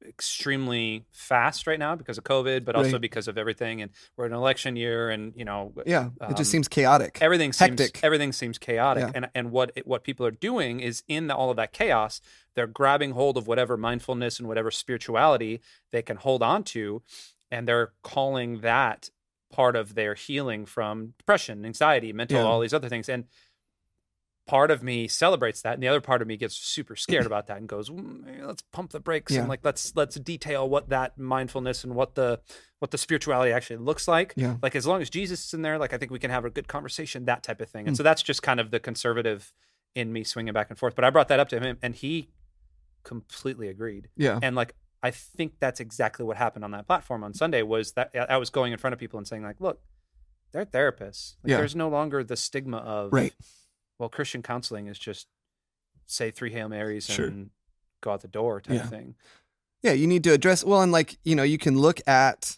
extremely 0.08 1.06
fast 1.12 1.68
right 1.68 1.80
now 1.80 1.96
because 1.96 2.18
of 2.18 2.24
COVID, 2.24 2.64
but 2.64 2.76
also 2.76 2.94
Right. 2.94 3.02
because 3.02 3.28
of 3.28 3.38
everything. 3.38 3.82
And 3.82 3.92
we're 4.16 4.26
in 4.26 4.32
an 4.34 4.38
election 4.38 4.76
year, 4.76 5.10
and, 5.10 5.34
you 5.36 5.46
know, 5.46 5.74
yeah 5.86 6.10
it 6.22 6.30
just 6.32 6.40
Um, 6.40 6.46
seems 6.46 6.68
chaotic 6.68 7.18
everything 7.22 7.54
seems 7.54 7.80
Hectic. 7.80 8.04
everything 8.04 8.32
seems 8.32 8.58
chaotic 8.58 9.04
Yeah. 9.04 9.12
and 9.16 9.30
and 9.34 9.52
what 9.52 9.72
it, 9.76 9.86
what 9.88 10.04
people 10.04 10.26
are 10.26 10.32
doing 10.32 10.80
is 10.80 11.04
in 11.08 11.28
the, 11.28 11.36
all 11.36 11.50
of 11.50 11.58
that 11.58 11.72
chaos 11.74 12.22
they're 12.56 12.68
grabbing 12.68 13.12
hold 13.12 13.36
of 13.38 13.48
whatever 13.48 13.76
mindfulness 13.78 14.40
and 14.40 14.48
whatever 14.48 14.72
spirituality 14.72 15.62
they 15.92 16.02
can 16.02 16.18
hold 16.18 16.42
on 16.44 16.64
to 16.64 17.02
and 17.56 17.68
they're 17.68 17.92
calling 18.04 18.60
that 18.62 19.10
part 19.52 19.76
of 19.76 19.96
their 19.96 20.14
healing 20.16 20.66
from 20.66 21.14
depression 21.18 21.66
anxiety 21.66 22.12
mental 22.14 22.38
Yeah. 22.40 22.44
all 22.46 22.60
these 22.60 22.74
other 22.74 22.90
things 22.90 23.08
and 23.10 23.26
part 24.48 24.70
of 24.70 24.84
me 24.84 25.08
celebrates 25.08 25.62
that 25.64 25.74
and 25.74 25.82
the 25.82 25.88
other 25.88 26.02
part 26.02 26.22
of 26.22 26.28
me 26.28 26.38
gets 26.38 26.56
super 26.56 26.96
scared 26.96 27.26
about 27.26 27.48
that 27.48 27.58
and 27.58 27.68
goes 27.68 27.90
"Mm, 27.90 28.46
let's 28.46 28.62
pump 28.72 28.92
the 28.92 29.00
brakes 29.00 29.32
Yeah. 29.34 29.40
and 29.40 29.50
like 29.50 29.62
let's 29.64 29.96
let's 29.96 30.16
detail 30.18 30.70
what 30.70 30.90
that 30.90 31.18
mindfulness 31.18 31.84
and 31.84 31.96
what 31.96 32.14
the 32.14 32.40
what 32.80 32.92
the 32.92 32.98
spirituality 33.00 33.52
actually 33.52 33.78
looks 33.78 34.08
like 34.08 34.34
yeah 34.36 34.58
like 34.62 34.76
as 34.76 34.86
long 34.86 35.02
as 35.02 35.10
Jesus 35.10 35.46
is 35.48 35.54
in 35.56 35.62
there, 35.64 35.80
like 35.80 35.94
I 35.94 35.98
think 35.98 36.12
we 36.12 36.20
can 36.20 36.30
have 36.32 36.46
a 36.46 36.52
good 36.52 36.68
conversation, 36.68 37.26
that 37.26 37.42
type 37.42 37.60
of 37.62 37.70
thing. 37.70 37.88
And 37.88 37.96
Mm. 37.96 37.98
so 37.98 38.04
that's 38.04 38.22
just 38.22 38.44
kind 38.44 38.60
of 38.60 38.70
the 38.70 38.80
conservative 38.80 39.52
in 39.96 40.12
me 40.14 40.24
swinging 40.24 40.54
back 40.54 40.70
and 40.70 40.78
forth. 40.78 40.94
But 40.96 41.06
I 41.06 41.10
brought 41.10 41.30
that 41.30 41.40
up 41.40 41.50
to 41.50 41.60
him, 41.60 41.78
and 41.82 41.96
he 41.96 42.30
completely 43.04 43.68
agreed. 43.70 44.10
yeah 44.16 44.38
And 44.42 44.56
like 44.56 44.76
I 45.06 45.12
think 45.12 45.54
that's 45.60 45.80
exactly 45.80 46.26
what 46.26 46.38
happened 46.38 46.64
on 46.66 46.72
that 46.72 46.88
platform 46.88 47.24
on 47.24 47.34
Sunday 47.34 47.62
was 47.62 47.92
that 47.94 48.12
I 48.30 48.38
was 48.38 48.50
going 48.50 48.72
in 48.74 48.80
front 48.80 48.94
of 48.94 49.00
people 49.00 49.18
and 49.20 49.28
saying 49.28 49.44
like, 49.44 49.62
look, 49.62 49.82
they're 50.52 50.66
therapists. 50.66 51.36
Like, 51.44 51.52
Yeah. 51.52 51.58
There's 51.58 51.76
no 51.76 51.90
longer 51.90 52.24
the 52.24 52.36
stigma 52.36 52.78
of 52.78 53.14
right 53.14 53.34
Well, 54.00 54.10
Christian 54.10 54.42
counseling 54.42 54.88
is 54.88 54.98
just 55.00 55.28
say 56.08 56.32
three 56.32 56.52
Hail 56.52 56.70
Marys 56.70 57.06
Sure. 57.06 57.28
and 57.28 57.50
go 58.02 58.12
out 58.12 58.22
the 58.22 58.28
door 58.28 58.62
type 58.62 58.76
Yeah. 58.76 58.84
of 58.84 58.90
thing. 58.90 59.16
Yeah, 59.84 59.92
you 59.94 60.08
need 60.08 60.24
to 60.24 60.34
address 60.34 60.64
well 60.64 60.82
and 60.82 60.92
like, 60.92 61.18
you 61.24 61.36
know, 61.36 61.44
you 61.44 61.58
can 61.58 61.78
look 61.78 62.00
at 62.08 62.58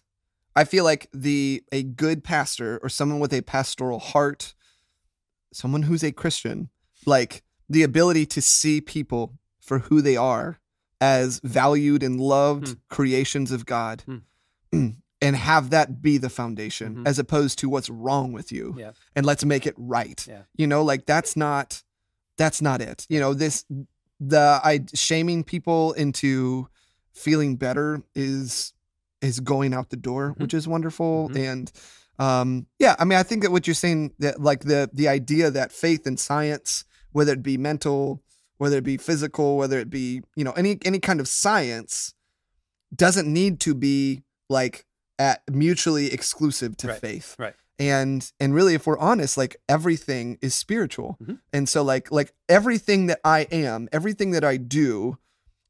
I 0.55 0.63
feel 0.63 0.83
like 0.83 1.07
the 1.13 1.63
a 1.71 1.83
good 1.83 2.23
pastor 2.23 2.79
or 2.81 2.89
someone 2.89 3.19
with 3.19 3.33
a 3.33 3.41
pastoral 3.41 3.99
heart, 3.99 4.55
someone 5.53 5.83
who's 5.83 6.03
a 6.03 6.11
Christian, 6.11 6.69
like 7.05 7.43
the 7.69 7.83
ability 7.83 8.25
to 8.27 8.41
see 8.41 8.79
people 8.81 9.37
for 9.59 9.79
who 9.79 10.01
they 10.01 10.15
are 10.17 10.59
as 11.01 11.39
valued 11.43 12.03
and 12.03 12.19
loved 12.19 12.67
Hmm. 12.69 12.73
creations 12.89 13.51
of 13.51 13.65
God. 13.65 14.03
Hmm. 14.05 14.17
And 15.19 15.35
have 15.35 15.71
that 15.71 15.99
be 15.99 16.19
the 16.19 16.29
foundation 16.29 16.97
Mhm. 16.97 17.07
as 17.07 17.17
opposed 17.17 17.57
to 17.59 17.69
what's 17.69 17.89
wrong 17.89 18.33
with 18.33 18.51
you. 18.51 18.75
Yeah. 18.77 18.91
And 19.15 19.25
let's 19.25 19.43
make 19.43 19.65
it 19.65 19.73
right. 19.75 20.23
Yeah. 20.27 20.43
You 20.55 20.67
know, 20.67 20.83
like 20.83 21.07
that's 21.07 21.35
not 21.35 21.81
that's 22.37 22.61
not 22.61 22.81
it. 22.83 23.07
You 23.09 23.19
know, 23.19 23.33
this 23.33 23.65
the 24.19 24.61
I 24.63 24.85
shaming 24.93 25.43
people 25.43 25.93
into 25.93 26.67
feeling 27.13 27.55
better 27.55 28.03
is 28.13 28.73
is 29.23 29.39
going 29.39 29.73
out 29.73 29.89
the 29.89 29.97
door, 29.97 30.35
Mhm. 30.35 30.41
which 30.41 30.53
is 30.53 30.67
wonderful. 30.67 31.29
Mhm. 31.29 31.51
And 31.51 31.71
um, 32.19 32.67
yeah, 32.77 32.95
I 32.99 33.05
mean, 33.05 33.17
I 33.17 33.23
think 33.23 33.41
that 33.41 33.51
what 33.51 33.65
you're 33.65 33.73
saying 33.73 34.13
that 34.19 34.39
like 34.39 34.65
the 34.65 34.87
the 34.93 35.07
idea 35.07 35.49
that 35.49 35.71
faith 35.71 36.05
and 36.05 36.19
science, 36.19 36.83
whether 37.11 37.33
it 37.33 37.41
be 37.41 37.57
mental, 37.57 38.21
whether 38.57 38.77
it 38.77 38.83
be 38.83 38.97
physical, 38.97 39.57
whether 39.57 39.79
it 39.79 39.89
be 39.89 40.21
you 40.35 40.43
know 40.43 40.51
any 40.53 40.77
any 40.85 40.99
kind 40.99 41.19
of 41.19 41.27
science, 41.27 42.13
doesn't 42.95 43.31
need 43.31 43.59
to 43.61 43.73
be 43.73 44.23
like 44.49 44.85
at 45.19 45.41
mutually 45.51 46.11
exclusive 46.13 46.77
to 46.77 46.87
Right, 46.87 46.99
faith. 47.01 47.35
right. 47.39 47.55
And 47.79 48.31
and 48.39 48.53
really, 48.55 48.73
if 48.73 48.87
we're 48.87 48.97
honest, 48.97 49.37
like 49.37 49.57
everything 49.69 50.37
is 50.41 50.55
spiritual, 50.55 51.17
Mhm. 51.23 51.39
and 51.53 51.69
so 51.69 51.83
like 51.83 52.11
like 52.11 52.33
everything 52.49 53.05
that 53.07 53.19
I 53.23 53.41
am, 53.51 53.87
everything 53.91 54.31
that 54.31 54.43
I 54.43 54.57
do, 54.57 55.17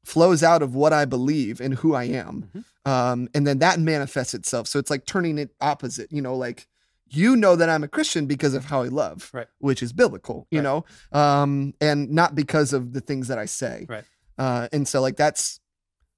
flows 0.04 0.42
out 0.42 0.62
of 0.62 0.74
what 0.74 0.92
I 0.94 1.04
believe 1.04 1.60
and 1.60 1.74
who 1.74 1.94
I 1.94 2.04
am. 2.04 2.44
Mm-hmm. 2.54 2.90
Um, 2.90 3.28
and 3.34 3.46
then 3.46 3.58
that 3.58 3.78
manifests 3.78 4.32
itself. 4.32 4.66
So 4.68 4.78
it's 4.78 4.88
like 4.88 5.04
turning 5.04 5.36
it 5.36 5.50
opposite, 5.60 6.10
you 6.10 6.22
know, 6.22 6.34
like 6.34 6.66
you 7.10 7.36
know 7.36 7.56
that 7.56 7.68
I'm 7.68 7.84
a 7.84 7.88
Christian 7.88 8.26
because 8.26 8.54
of 8.54 8.66
how 8.66 8.82
I 8.82 8.88
love, 8.88 9.30
Right. 9.32 9.46
which 9.58 9.82
is 9.82 9.92
biblical, 9.92 10.46
you 10.50 10.58
Right. 10.60 10.64
know, 10.64 10.84
um, 11.18 11.74
and 11.80 12.10
not 12.10 12.34
because 12.34 12.72
of 12.72 12.92
the 12.92 13.00
things 13.00 13.28
that 13.28 13.38
I 13.38 13.46
say. 13.46 13.86
Right. 13.88 14.04
Uh, 14.36 14.68
and 14.72 14.86
so 14.86 15.00
like 15.00 15.16
that's 15.16 15.60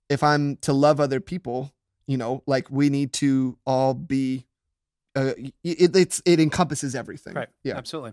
if 0.08 0.22
I'm 0.22 0.56
to 0.58 0.72
love 0.72 1.00
other 1.00 1.20
people, 1.20 1.72
you 2.06 2.16
know, 2.16 2.42
like 2.46 2.70
we 2.70 2.90
need 2.90 3.12
to 3.14 3.56
all 3.64 3.94
be. 3.94 4.46
Uh, 5.16 5.32
it, 5.64 5.96
it's 5.96 6.22
it 6.24 6.38
encompasses 6.38 6.94
everything. 6.94 7.34
Right. 7.34 7.48
Yeah. 7.64 7.76
Absolutely. 7.76 8.12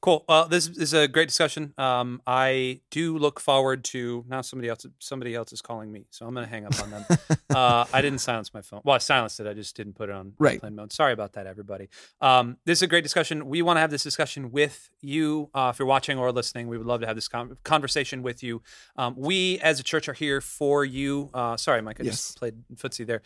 Cool. 0.00 0.24
Well, 0.28 0.46
this 0.46 0.68
is 0.68 0.94
a 0.94 1.08
great 1.08 1.26
discussion. 1.28 1.74
Um, 1.76 2.22
I 2.26 2.80
do 2.92 3.18
look 3.18 3.40
forward 3.40 3.82
to 3.86 4.24
now. 4.28 4.42
Somebody 4.42 4.68
else. 4.68 4.86
Somebody 5.00 5.34
else 5.34 5.52
is 5.52 5.60
calling 5.60 5.90
me, 5.90 6.06
so 6.10 6.24
I'm 6.26 6.34
going 6.34 6.46
to 6.46 6.50
hang 6.50 6.64
up 6.64 6.80
on 6.80 6.90
them. 6.90 7.04
uh, 7.50 7.84
I 7.92 8.00
didn't 8.02 8.20
silence 8.20 8.54
my 8.54 8.62
phone. 8.62 8.80
Well, 8.84 8.94
I 8.94 8.98
silenced 8.98 9.40
it. 9.40 9.46
I 9.48 9.54
just 9.54 9.76
didn't 9.76 9.94
put 9.94 10.08
it 10.08 10.14
on 10.14 10.34
Right. 10.38 10.54
airplane 10.54 10.76
mode. 10.76 10.92
Sorry 10.92 11.12
about 11.12 11.32
that, 11.32 11.46
everybody. 11.48 11.88
Um, 12.20 12.58
this 12.64 12.78
is 12.78 12.82
a 12.82 12.86
great 12.86 13.02
discussion. 13.02 13.46
We 13.48 13.62
want 13.62 13.78
to 13.78 13.80
have 13.80 13.90
this 13.90 14.04
discussion 14.04 14.52
with 14.52 14.88
you. 15.00 15.50
Uh, 15.52 15.70
if 15.74 15.78
you're 15.80 15.88
watching 15.88 16.16
or 16.18 16.30
listening, 16.30 16.68
we 16.68 16.78
would 16.78 16.86
love 16.86 17.00
to 17.00 17.06
have 17.08 17.16
this 17.16 17.26
con- 17.28 17.56
conversation 17.64 18.22
with 18.22 18.42
you. 18.44 18.62
Um, 18.96 19.14
we, 19.16 19.58
as 19.60 19.80
a 19.80 19.82
church, 19.82 20.08
are 20.08 20.12
here 20.14 20.40
for 20.40 20.84
you. 20.84 21.30
Uh, 21.34 21.56
sorry, 21.56 21.82
Mike. 21.82 22.00
I 22.00 22.04
Yes. 22.04 22.14
just 22.16 22.38
played 22.38 22.54
footsie 22.76 23.04
there. 23.06 23.22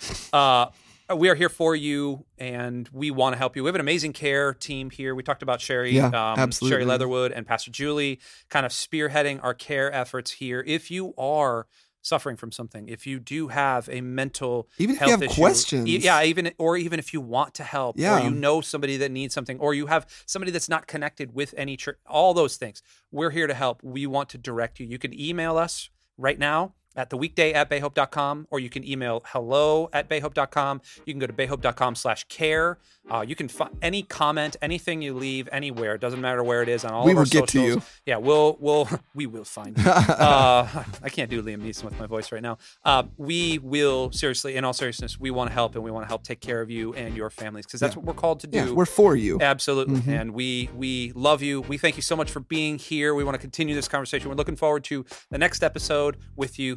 Uh, 1.10 1.16
we 1.16 1.28
are 1.28 1.34
here 1.34 1.48
for 1.48 1.74
you, 1.74 2.24
and 2.38 2.88
we 2.92 3.10
want 3.10 3.32
to 3.32 3.38
help 3.38 3.56
you. 3.56 3.64
We 3.64 3.68
have 3.68 3.74
an 3.74 3.80
amazing 3.80 4.12
care 4.12 4.54
team 4.54 4.90
here. 4.90 5.14
We 5.14 5.22
talked 5.22 5.42
about 5.42 5.60
Sherry, 5.60 5.92
Yeah, 5.92 6.06
um, 6.06 6.38
absolutely. 6.38 6.74
Sherry 6.76 6.84
Leatherwood, 6.84 7.32
and 7.32 7.46
Pastor 7.46 7.70
Julie, 7.70 8.20
kind 8.48 8.64
of 8.64 8.72
spearheading 8.72 9.42
our 9.42 9.54
care 9.54 9.92
efforts 9.92 10.30
here. 10.32 10.62
If 10.66 10.90
you 10.90 11.14
are 11.18 11.66
suffering 12.02 12.36
from 12.36 12.50
something, 12.52 12.88
if 12.88 13.06
you 13.06 13.18
do 13.18 13.48
have 13.48 13.88
a 13.90 14.00
mental 14.00 14.68
Even 14.78 14.96
if 14.96 15.02
you 15.02 15.10
have 15.10 15.22
issue, 15.22 15.34
questions. 15.34 15.86
e- 15.88 15.98
yeah, 15.98 16.22
even 16.22 16.52
or 16.58 16.76
even 16.76 16.98
if 16.98 17.12
you 17.12 17.20
want 17.20 17.54
to 17.54 17.64
help, 17.64 17.98
Yeah. 17.98 18.20
or 18.20 18.24
you 18.24 18.30
know 18.30 18.60
somebody 18.60 18.96
that 18.98 19.10
needs 19.10 19.34
something, 19.34 19.58
or 19.58 19.74
you 19.74 19.86
have 19.86 20.06
somebody 20.26 20.50
that's 20.52 20.68
not 20.68 20.86
connected 20.86 21.34
with 21.34 21.54
any 21.58 21.76
church, 21.76 21.98
all 22.06 22.32
those 22.34 22.56
things, 22.56 22.82
we're 23.10 23.30
here 23.30 23.46
to 23.46 23.54
help. 23.54 23.82
We 23.82 24.06
want 24.06 24.28
to 24.30 24.38
direct 24.38 24.78
you. 24.80 24.86
You 24.86 24.98
can 24.98 25.18
email 25.18 25.58
us 25.58 25.90
right 26.16 26.38
now 26.38 26.74
at 26.96 27.08
the 27.10 27.16
weekday 27.16 27.52
at 27.52 27.70
bayhope.com 27.70 28.46
or 28.50 28.58
you 28.60 28.68
can 28.68 28.86
email 28.86 29.22
hello 29.26 29.88
at 29.92 30.08
bayhope.com 30.08 30.80
you 31.06 31.12
can 31.12 31.20
go 31.20 31.26
to 31.26 31.32
bayhope.com 31.32 31.94
slash 31.94 32.24
care 32.24 32.78
uh, 33.10 33.24
you 33.26 33.34
can 33.34 33.48
find 33.48 33.76
any 33.82 34.02
comment 34.02 34.56
anything 34.60 35.00
you 35.00 35.14
leave 35.14 35.48
anywhere 35.52 35.94
it 35.94 36.00
doesn't 36.00 36.20
matter 36.20 36.42
where 36.42 36.62
it 36.62 36.68
is 36.68 36.84
on 36.84 36.92
all 36.92 37.04
We 37.04 37.12
of 37.12 37.18
our 37.18 37.22
will 37.22 37.30
get 37.30 37.48
to 37.48 37.62
you. 37.62 37.82
yeah 38.06 38.16
we'll 38.16 38.56
we'll 38.60 38.88
we 39.14 39.26
will 39.26 39.44
find 39.44 39.78
you 39.78 39.84
uh, 39.88 40.84
i 41.02 41.08
can't 41.08 41.30
do 41.30 41.42
liam 41.42 41.62
neeson 41.62 41.84
with 41.84 41.98
my 41.98 42.06
voice 42.06 42.32
right 42.32 42.42
now 42.42 42.58
uh, 42.84 43.04
we 43.16 43.58
will 43.58 44.10
seriously 44.12 44.56
in 44.56 44.64
all 44.64 44.72
seriousness 44.72 45.18
we 45.18 45.30
want 45.30 45.48
to 45.48 45.54
help 45.54 45.74
and 45.76 45.84
we 45.84 45.90
want 45.90 46.04
to 46.04 46.08
help 46.08 46.22
take 46.24 46.40
care 46.40 46.60
of 46.60 46.70
you 46.70 46.92
and 46.94 47.16
your 47.16 47.30
families 47.30 47.66
because 47.66 47.80
that's 47.80 47.94
Yeah. 47.94 48.00
what 48.00 48.06
we're 48.14 48.20
called 48.20 48.40
to 48.40 48.46
do 48.46 48.58
Yeah, 48.58 48.70
we're 48.72 48.84
for 48.86 49.14
you. 49.16 49.38
Absolutely. 49.40 49.96
Mhm. 50.00 50.20
And 50.20 50.34
we 50.34 50.68
we 50.74 51.12
love 51.14 51.42
you. 51.42 51.60
We 51.62 51.78
thank 51.78 51.96
you 51.96 52.02
so 52.02 52.14
much 52.16 52.30
for 52.30 52.40
being 52.40 52.78
here. 52.78 53.14
We 53.14 53.24
want 53.24 53.34
to 53.34 53.38
continue 53.40 53.74
this 53.74 53.88
conversation. 53.88 54.28
We're 54.28 54.34
looking 54.36 54.56
forward 54.56 54.84
to 54.84 55.04
the 55.30 55.38
next 55.38 55.62
episode 55.62 56.16
with 56.36 56.58
you. 56.58 56.76